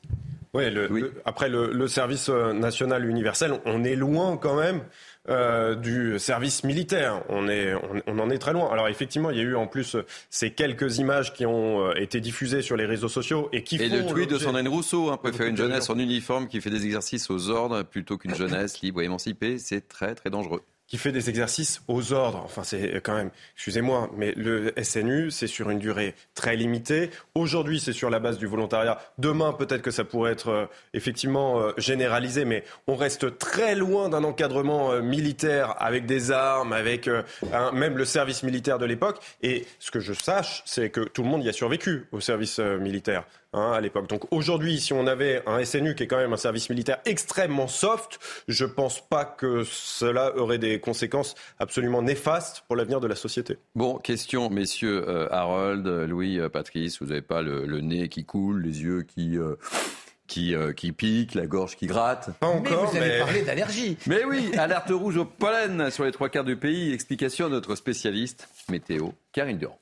oui. 0.90 1.04
après 1.24 1.48
le, 1.48 1.86
service 1.86 2.28
euh, 2.28 2.52
national 2.52 3.04
universel, 3.06 3.60
on 3.66 3.84
est 3.84 3.94
loin 3.94 4.36
quand 4.36 4.56
même 4.56 4.82
euh, 5.28 5.74
du 5.74 6.18
service 6.18 6.64
militaire. 6.64 7.22
On, 7.28 7.46
est, 7.46 7.74
on, 8.06 8.18
en 8.18 8.30
est 8.30 8.38
très 8.38 8.54
loin. 8.54 8.70
Alors 8.70 8.88
effectivement, 8.88 9.30
il 9.30 9.36
y 9.36 9.40
a 9.40 9.44
eu 9.44 9.54
en 9.54 9.66
plus 9.66 9.96
ces 10.30 10.52
quelques 10.52 10.98
images 10.98 11.34
qui 11.34 11.44
ont 11.44 11.86
euh, 11.86 11.94
été 11.94 12.20
diffusées 12.20 12.62
sur 12.62 12.76
les 12.76 12.86
réseaux 12.86 13.08
sociaux 13.08 13.50
et 13.52 13.62
qui 13.62 13.76
et 13.76 13.88
le 13.88 14.06
tweet 14.06 14.30
de 14.30 14.38
Sandrine 14.38 14.68
Rousseau, 14.68 15.10
hein, 15.10 15.18
préférer 15.18 15.50
une 15.50 15.56
jeunesse 15.56 15.90
en 15.90 15.98
uniforme 15.98 16.48
qui 16.48 16.60
fait 16.60 16.70
des 16.70 16.86
exercices 16.86 17.28
aux 17.30 17.50
ordres 17.50 17.82
plutôt 17.82 18.16
qu'une 18.16 18.34
jeunesse 18.34 18.80
libre 18.80 19.02
et 19.02 19.04
émancipée, 19.04 19.58
c'est 19.58 19.88
très 19.88 20.14
très 20.14 20.30
dangereux 20.30 20.62
qui 20.90 20.98
fait 20.98 21.12
des 21.12 21.30
exercices 21.30 21.82
aux 21.86 22.12
ordres. 22.12 22.42
Enfin, 22.44 22.64
c'est 22.64 23.00
quand 23.00 23.14
même, 23.14 23.30
excusez-moi, 23.54 24.10
mais 24.16 24.32
le 24.36 24.74
SNU, 24.82 25.30
c'est 25.30 25.46
sur 25.46 25.70
une 25.70 25.78
durée 25.78 26.16
très 26.34 26.56
limitée. 26.56 27.10
Aujourd'hui, 27.36 27.78
c'est 27.78 27.92
sur 27.92 28.10
la 28.10 28.18
base 28.18 28.38
du 28.38 28.46
volontariat. 28.46 29.00
Demain, 29.16 29.52
peut-être 29.52 29.82
que 29.82 29.92
ça 29.92 30.02
pourrait 30.02 30.32
être 30.32 30.48
euh, 30.48 30.66
effectivement 30.92 31.60
euh, 31.60 31.72
généralisé, 31.78 32.44
mais 32.44 32.64
on 32.88 32.96
reste 32.96 33.38
très 33.38 33.76
loin 33.76 34.08
d'un 34.08 34.24
encadrement 34.24 34.90
euh, 34.90 35.00
militaire 35.00 35.76
avec 35.78 36.06
des 36.06 36.32
armes, 36.32 36.72
avec 36.72 37.08
même 37.72 37.96
le 37.96 38.04
service 38.04 38.42
militaire 38.42 38.78
de 38.78 38.84
l'époque. 38.84 39.20
Et 39.42 39.66
ce 39.78 39.92
que 39.92 40.00
je 40.00 40.12
sache, 40.12 40.64
c'est 40.66 40.90
que 40.90 41.02
tout 41.02 41.22
le 41.22 41.28
monde 41.28 41.44
y 41.44 41.48
a 41.48 41.52
survécu 41.52 42.06
au 42.10 42.18
service 42.20 42.58
militaire. 42.58 43.24
Hein, 43.52 43.72
à 43.72 43.80
l'époque. 43.80 44.08
Donc 44.08 44.32
aujourd'hui, 44.32 44.78
si 44.78 44.92
on 44.92 45.08
avait 45.08 45.42
un 45.44 45.64
SNU 45.64 45.96
qui 45.96 46.04
est 46.04 46.06
quand 46.06 46.18
même 46.18 46.32
un 46.32 46.36
service 46.36 46.70
militaire 46.70 46.98
extrêmement 47.04 47.66
soft, 47.66 48.20
je 48.46 48.64
ne 48.64 48.70
pense 48.70 49.00
pas 49.00 49.24
que 49.24 49.64
cela 49.64 50.36
aurait 50.36 50.58
des 50.58 50.78
conséquences 50.78 51.34
absolument 51.58 52.00
néfastes 52.00 52.62
pour 52.68 52.76
l'avenir 52.76 53.00
de 53.00 53.08
la 53.08 53.16
société. 53.16 53.58
Bon, 53.74 53.98
question, 53.98 54.50
messieurs 54.50 55.04
euh, 55.08 55.26
Harold, 55.32 55.84
Louis, 55.84 56.38
euh, 56.38 56.48
Patrice, 56.48 57.02
vous 57.02 57.08
n'avez 57.08 57.22
pas 57.22 57.42
le, 57.42 57.80
nez 57.80 58.08
qui 58.08 58.24
coule, 58.24 58.62
les 58.62 58.82
yeux 58.82 59.02
qui... 59.02 59.36
Euh, 59.36 59.56
qui, 60.28 60.54
qui 60.76 60.92
piquent, 60.92 61.34
la 61.34 61.48
gorge 61.48 61.74
qui 61.74 61.88
gratte? 61.88 62.30
Pas 62.38 62.46
encore, 62.46 62.88
mais 62.94 63.00
vous 63.00 63.04
avez 63.04 63.18
parlé 63.18 63.42
d'allergie. 63.42 63.96
Mais 64.06 64.24
oui, 64.24 64.52
alerte 64.56 64.90
rouge 64.90 65.16
au 65.16 65.24
pollen 65.24 65.90
sur 65.90 66.04
les 66.04 66.12
trois 66.12 66.28
quarts 66.28 66.44
du 66.44 66.54
pays. 66.54 66.92
Explication 66.92 67.48
de 67.48 67.54
notre 67.54 67.74
spécialiste 67.74 68.48
météo, 68.68 69.08
Karine 69.32 69.58
Durand. 69.58 69.80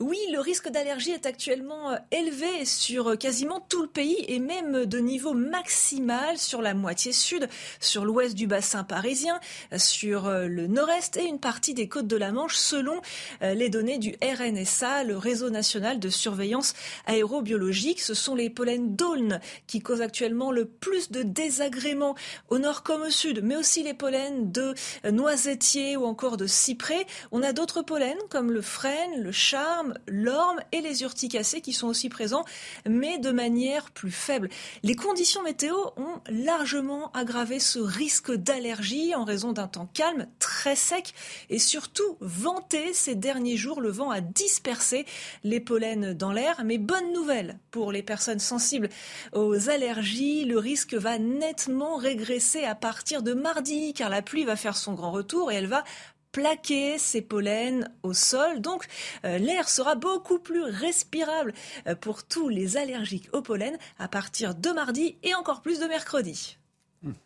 Oui, 0.00 0.16
le 0.32 0.40
risque 0.40 0.70
d'allergie 0.70 1.10
est 1.10 1.26
actuellement 1.26 1.90
euh, 1.90 1.96
élevé 2.10 2.64
sur 2.64 3.08
euh, 3.10 3.16
quasiment 3.16 3.60
tout 3.60 3.82
le 3.82 3.88
pays 3.88 4.24
et 4.28 4.38
même 4.38 4.86
de 4.86 4.98
niveau 4.98 5.34
maximal 5.34 6.38
sur 6.38 6.62
la 6.62 6.72
moitié 6.72 7.12
sud, 7.12 7.50
sur 7.80 8.06
l'ouest 8.06 8.34
du 8.34 8.46
bassin 8.46 8.82
parisien, 8.82 9.38
euh, 9.74 9.78
sur 9.78 10.30
le 10.30 10.66
nord-est 10.68 11.18
et 11.18 11.26
une 11.26 11.38
partie 11.38 11.74
des 11.74 11.86
côtes 11.86 12.06
de 12.06 12.16
la 12.16 12.32
Manche 12.32 12.54
selon 12.54 13.00
les 13.42 13.68
données 13.68 13.98
du 13.98 14.16
RNSA, 14.22 15.04
le 15.04 15.16
réseau 15.16 15.50
national 15.50 15.98
de 15.98 16.08
surveillance 16.08 16.74
aérobiologique. 17.06 18.00
Ce 18.00 18.14
sont 18.14 18.34
les 18.34 18.48
pollens 18.48 18.96
d'aulne 18.96 19.40
qui 19.66 19.80
causent 19.80 20.02
actuellement 20.02 20.50
le 20.50 20.64
plus 20.64 21.10
de 21.10 21.22
désagréments 21.22 22.14
au 22.48 22.58
nord 22.58 22.82
comme 22.82 23.02
au 23.02 23.10
sud, 23.10 23.40
mais 23.42 23.56
aussi 23.56 23.82
les 23.82 23.94
pollens 23.94 24.50
de 24.50 24.74
noisetier 25.10 25.96
ou 25.96 26.04
encore 26.04 26.36
de 26.36 26.46
cyprès. 26.46 27.06
On 27.32 27.42
a 27.42 27.52
d'autres 27.52 27.82
pollens 27.82 28.28
comme 28.28 28.52
le 28.52 28.62
frêne, 28.62 29.22
le 29.22 29.32
charme, 29.32 29.89
l'orme 30.06 30.60
et 30.72 30.80
les 30.80 31.02
urticacées 31.02 31.60
qui 31.60 31.72
sont 31.72 31.88
aussi 31.88 32.08
présents, 32.08 32.44
mais 32.88 33.18
de 33.18 33.30
manière 33.30 33.90
plus 33.90 34.10
faible. 34.10 34.48
Les 34.82 34.96
conditions 34.96 35.42
météo 35.42 35.74
ont 35.96 36.20
largement 36.28 37.10
aggravé 37.12 37.58
ce 37.60 37.78
risque 37.78 38.32
d'allergie 38.32 39.14
en 39.14 39.24
raison 39.24 39.52
d'un 39.52 39.68
temps 39.68 39.88
calme, 39.92 40.26
très 40.38 40.76
sec 40.76 41.14
et 41.48 41.58
surtout 41.58 42.16
venté 42.20 42.92
ces 42.92 43.14
derniers 43.14 43.56
jours. 43.56 43.80
Le 43.80 43.90
vent 43.90 44.10
a 44.10 44.20
dispersé 44.20 45.06
les 45.44 45.60
pollens 45.60 46.14
dans 46.14 46.32
l'air, 46.32 46.62
mais 46.64 46.78
bonne 46.78 47.12
nouvelle 47.12 47.58
pour 47.70 47.92
les 47.92 48.02
personnes 48.02 48.38
sensibles 48.38 48.88
aux 49.32 49.68
allergies, 49.68 50.44
le 50.44 50.58
risque 50.58 50.94
va 50.94 51.18
nettement 51.18 51.96
régresser 51.96 52.64
à 52.64 52.74
partir 52.74 53.22
de 53.22 53.32
mardi 53.32 53.92
car 53.94 54.10
la 54.10 54.22
pluie 54.22 54.44
va 54.44 54.56
faire 54.56 54.76
son 54.76 54.94
grand 54.94 55.12
retour 55.12 55.50
et 55.50 55.56
elle 55.56 55.66
va 55.66 55.84
plaquer 56.32 56.98
ces 56.98 57.22
pollens 57.22 57.88
au 58.02 58.12
sol. 58.12 58.60
Donc 58.60 58.86
euh, 59.24 59.38
l'air 59.38 59.68
sera 59.68 59.94
beaucoup 59.94 60.38
plus 60.38 60.62
respirable 60.62 61.52
euh, 61.86 61.94
pour 61.94 62.24
tous 62.24 62.48
les 62.48 62.76
allergiques 62.76 63.28
au 63.32 63.42
pollen 63.42 63.76
à 63.98 64.08
partir 64.08 64.54
de 64.54 64.70
mardi 64.70 65.16
et 65.22 65.34
encore 65.34 65.62
plus 65.62 65.80
de 65.80 65.86
mercredi. 65.86 66.59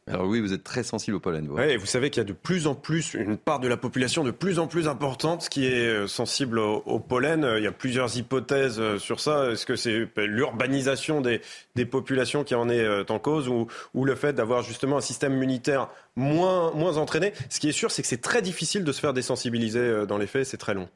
Alors 0.07 0.27
oui, 0.27 0.41
vous 0.41 0.53
êtes 0.53 0.63
très 0.63 0.83
sensible 0.85 1.17
au 1.17 1.21
pollen. 1.21 1.49
Vous. 1.49 1.87
savez 1.87 2.11
qu'il 2.11 2.21
y 2.21 2.27
a 2.27 2.29
de 2.29 2.33
plus 2.33 2.67
en 2.67 2.75
plus, 2.75 3.15
une 3.15 3.37
part 3.37 3.59
de 3.59 3.67
la 3.67 3.77
population 3.77 4.23
de 4.23 4.31
plus 4.31 4.59
en 4.59 4.69
plus 4.69 4.87
importante 4.87 5.49
qui 5.49 5.67
est 5.67 5.89
euh, 5.89 6.07
sensible 6.07 6.59
au, 6.59 7.01
pollen. 7.01 7.45
Il 7.57 7.65
y 7.65 7.67
a 7.67 7.73
plusieurs 7.73 8.17
hypothèses 8.17 8.81
sur 8.99 9.21
ça. 9.21 9.51
Est-ce 9.51 9.67
que 9.67 9.77
c'est 9.77 10.09
l'urbanisation 10.17 11.21
des, 11.21 11.41
des, 11.75 11.87
populations 11.87 12.45
qui 12.45 12.55
en 12.55 12.69
est 12.69 13.11
en 13.11 13.19
cause 13.19 13.49
ou, 13.49 13.67
ou 13.95 14.05
le 14.05 14.15
fait 14.15 14.33
d'avoir 14.33 14.63
justement 14.63 14.99
un 14.99 15.03
système 15.03 15.35
immunitaire 15.35 15.89
moins, 16.15 16.71
moins 16.73 16.97
entraîné? 16.97 17.33
Ce 17.51 17.59
qui 17.59 17.69
est 17.69 17.73
sûr, 17.73 17.91
c'est 17.91 18.03
que 18.03 18.09
c'est 18.09 18.21
très 18.21 18.43
difficile 18.43 18.85
de 18.85 18.93
se 18.93 19.01
faire 19.01 19.13
désensibiliser 19.13 20.07
dans 20.07 20.19
les 20.19 20.27
faits. 20.27 20.47
C'est 20.47 20.57
très 20.57 20.75
long. 20.75 20.89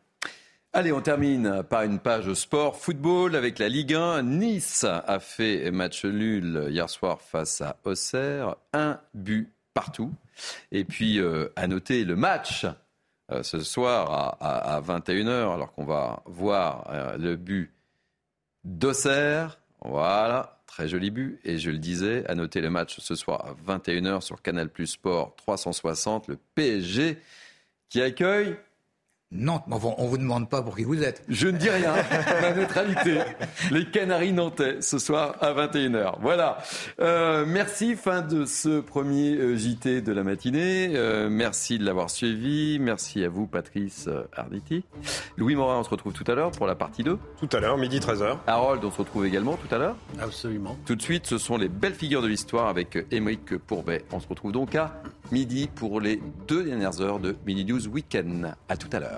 Allez, 0.74 0.92
on 0.92 1.00
termine 1.00 1.62
par 1.62 1.82
une 1.82 1.98
page 1.98 2.30
sport 2.34 2.76
football 2.76 3.34
avec 3.34 3.58
la 3.58 3.70
Ligue 3.70 3.94
1. 3.94 4.22
Nice 4.22 4.84
a 4.84 5.18
fait 5.18 5.70
match 5.70 6.04
nul 6.04 6.66
hier 6.68 6.90
soir 6.90 7.22
face 7.22 7.62
à 7.62 7.78
Auxerre, 7.84 8.56
un 8.74 9.00
but 9.14 9.50
partout. 9.72 10.12
Et 10.70 10.84
puis 10.84 11.20
euh, 11.20 11.48
à 11.56 11.68
noter 11.68 12.04
le 12.04 12.16
match 12.16 12.66
euh, 13.32 13.42
ce 13.42 13.60
soir 13.60 14.36
à, 14.40 14.80
21h, 14.82 15.54
alors 15.54 15.72
qu'on 15.72 15.86
va 15.86 16.22
voir 16.26 16.86
euh, 16.90 17.16
le 17.16 17.36
but 17.36 17.72
d'Auxerre. 18.64 19.58
Voilà, 19.80 20.60
très 20.66 20.86
joli 20.86 21.10
but. 21.10 21.40
Et 21.44 21.56
je 21.58 21.70
le 21.70 21.78
disais, 21.78 22.26
à 22.28 22.34
noter 22.34 22.60
le 22.60 22.68
match 22.68 23.00
ce 23.00 23.14
soir 23.14 23.46
à 23.46 23.78
21h 23.78 24.20
sur 24.20 24.42
Canal 24.42 24.68
Plus 24.68 24.88
Sport 24.88 25.34
360, 25.36 26.28
le 26.28 26.38
PSG 26.54 27.18
qui 27.88 28.02
accueille 28.02 28.58
Nantes, 29.30 29.64
on 29.70 29.74
ne 30.04 30.08
vous 30.08 30.16
demande 30.16 30.48
pas 30.48 30.62
pour 30.62 30.74
qui 30.74 30.84
vous 30.84 31.02
êtes. 31.02 31.22
Je 31.28 31.48
ne 31.48 31.58
dis 31.58 31.68
rien, 31.68 31.92
ma 32.40 32.54
neutralité. 32.54 33.18
Les 33.70 33.84
Canaries 33.84 34.32
nantais, 34.32 34.80
ce 34.80 34.98
soir 34.98 35.36
à 35.42 35.52
21h. 35.52 36.14
Voilà. 36.22 36.56
Euh, 36.98 37.44
merci, 37.46 37.94
fin 37.94 38.22
de 38.22 38.46
ce 38.46 38.80
premier 38.80 39.36
euh, 39.36 39.54
JT 39.54 40.00
de 40.00 40.12
la 40.12 40.22
matinée. 40.22 40.92
Euh, 40.94 41.28
merci 41.30 41.78
de 41.78 41.84
l'avoir 41.84 42.08
suivi. 42.08 42.78
Merci 42.80 43.22
à 43.22 43.28
vous, 43.28 43.46
Patrice 43.46 44.08
Arditi. 44.34 44.82
Louis 45.36 45.56
Morin, 45.56 45.80
on 45.80 45.84
se 45.84 45.90
retrouve 45.90 46.14
tout 46.14 46.24
à 46.26 46.34
l'heure 46.34 46.50
pour 46.52 46.66
la 46.66 46.74
partie 46.74 47.02
2. 47.02 47.18
Tout 47.38 47.48
à 47.54 47.60
l'heure, 47.60 47.76
midi 47.76 47.98
13h. 47.98 48.38
Harold, 48.46 48.82
on 48.82 48.90
se 48.90 48.96
retrouve 48.96 49.26
également 49.26 49.56
tout 49.56 49.72
à 49.74 49.76
l'heure. 49.76 49.96
Absolument. 50.18 50.74
Tout 50.86 50.96
de 50.96 51.02
suite, 51.02 51.26
ce 51.26 51.36
sont 51.36 51.58
les 51.58 51.68
belles 51.68 51.94
figures 51.94 52.22
de 52.22 52.28
l'histoire 52.28 52.68
avec 52.68 52.98
Émeric 53.10 53.58
Pourbet. 53.58 54.06
On 54.10 54.20
se 54.20 54.26
retrouve 54.28 54.52
donc 54.52 54.74
à 54.74 55.02
midi 55.32 55.68
pour 55.74 56.00
les 56.00 56.22
deux 56.46 56.64
dernières 56.64 57.02
heures 57.02 57.18
de 57.18 57.36
Mini 57.46 57.66
News 57.66 57.86
Weekend. 57.88 58.54
À 58.70 58.76
tout 58.78 58.88
à 58.92 59.00
l'heure. 59.00 59.17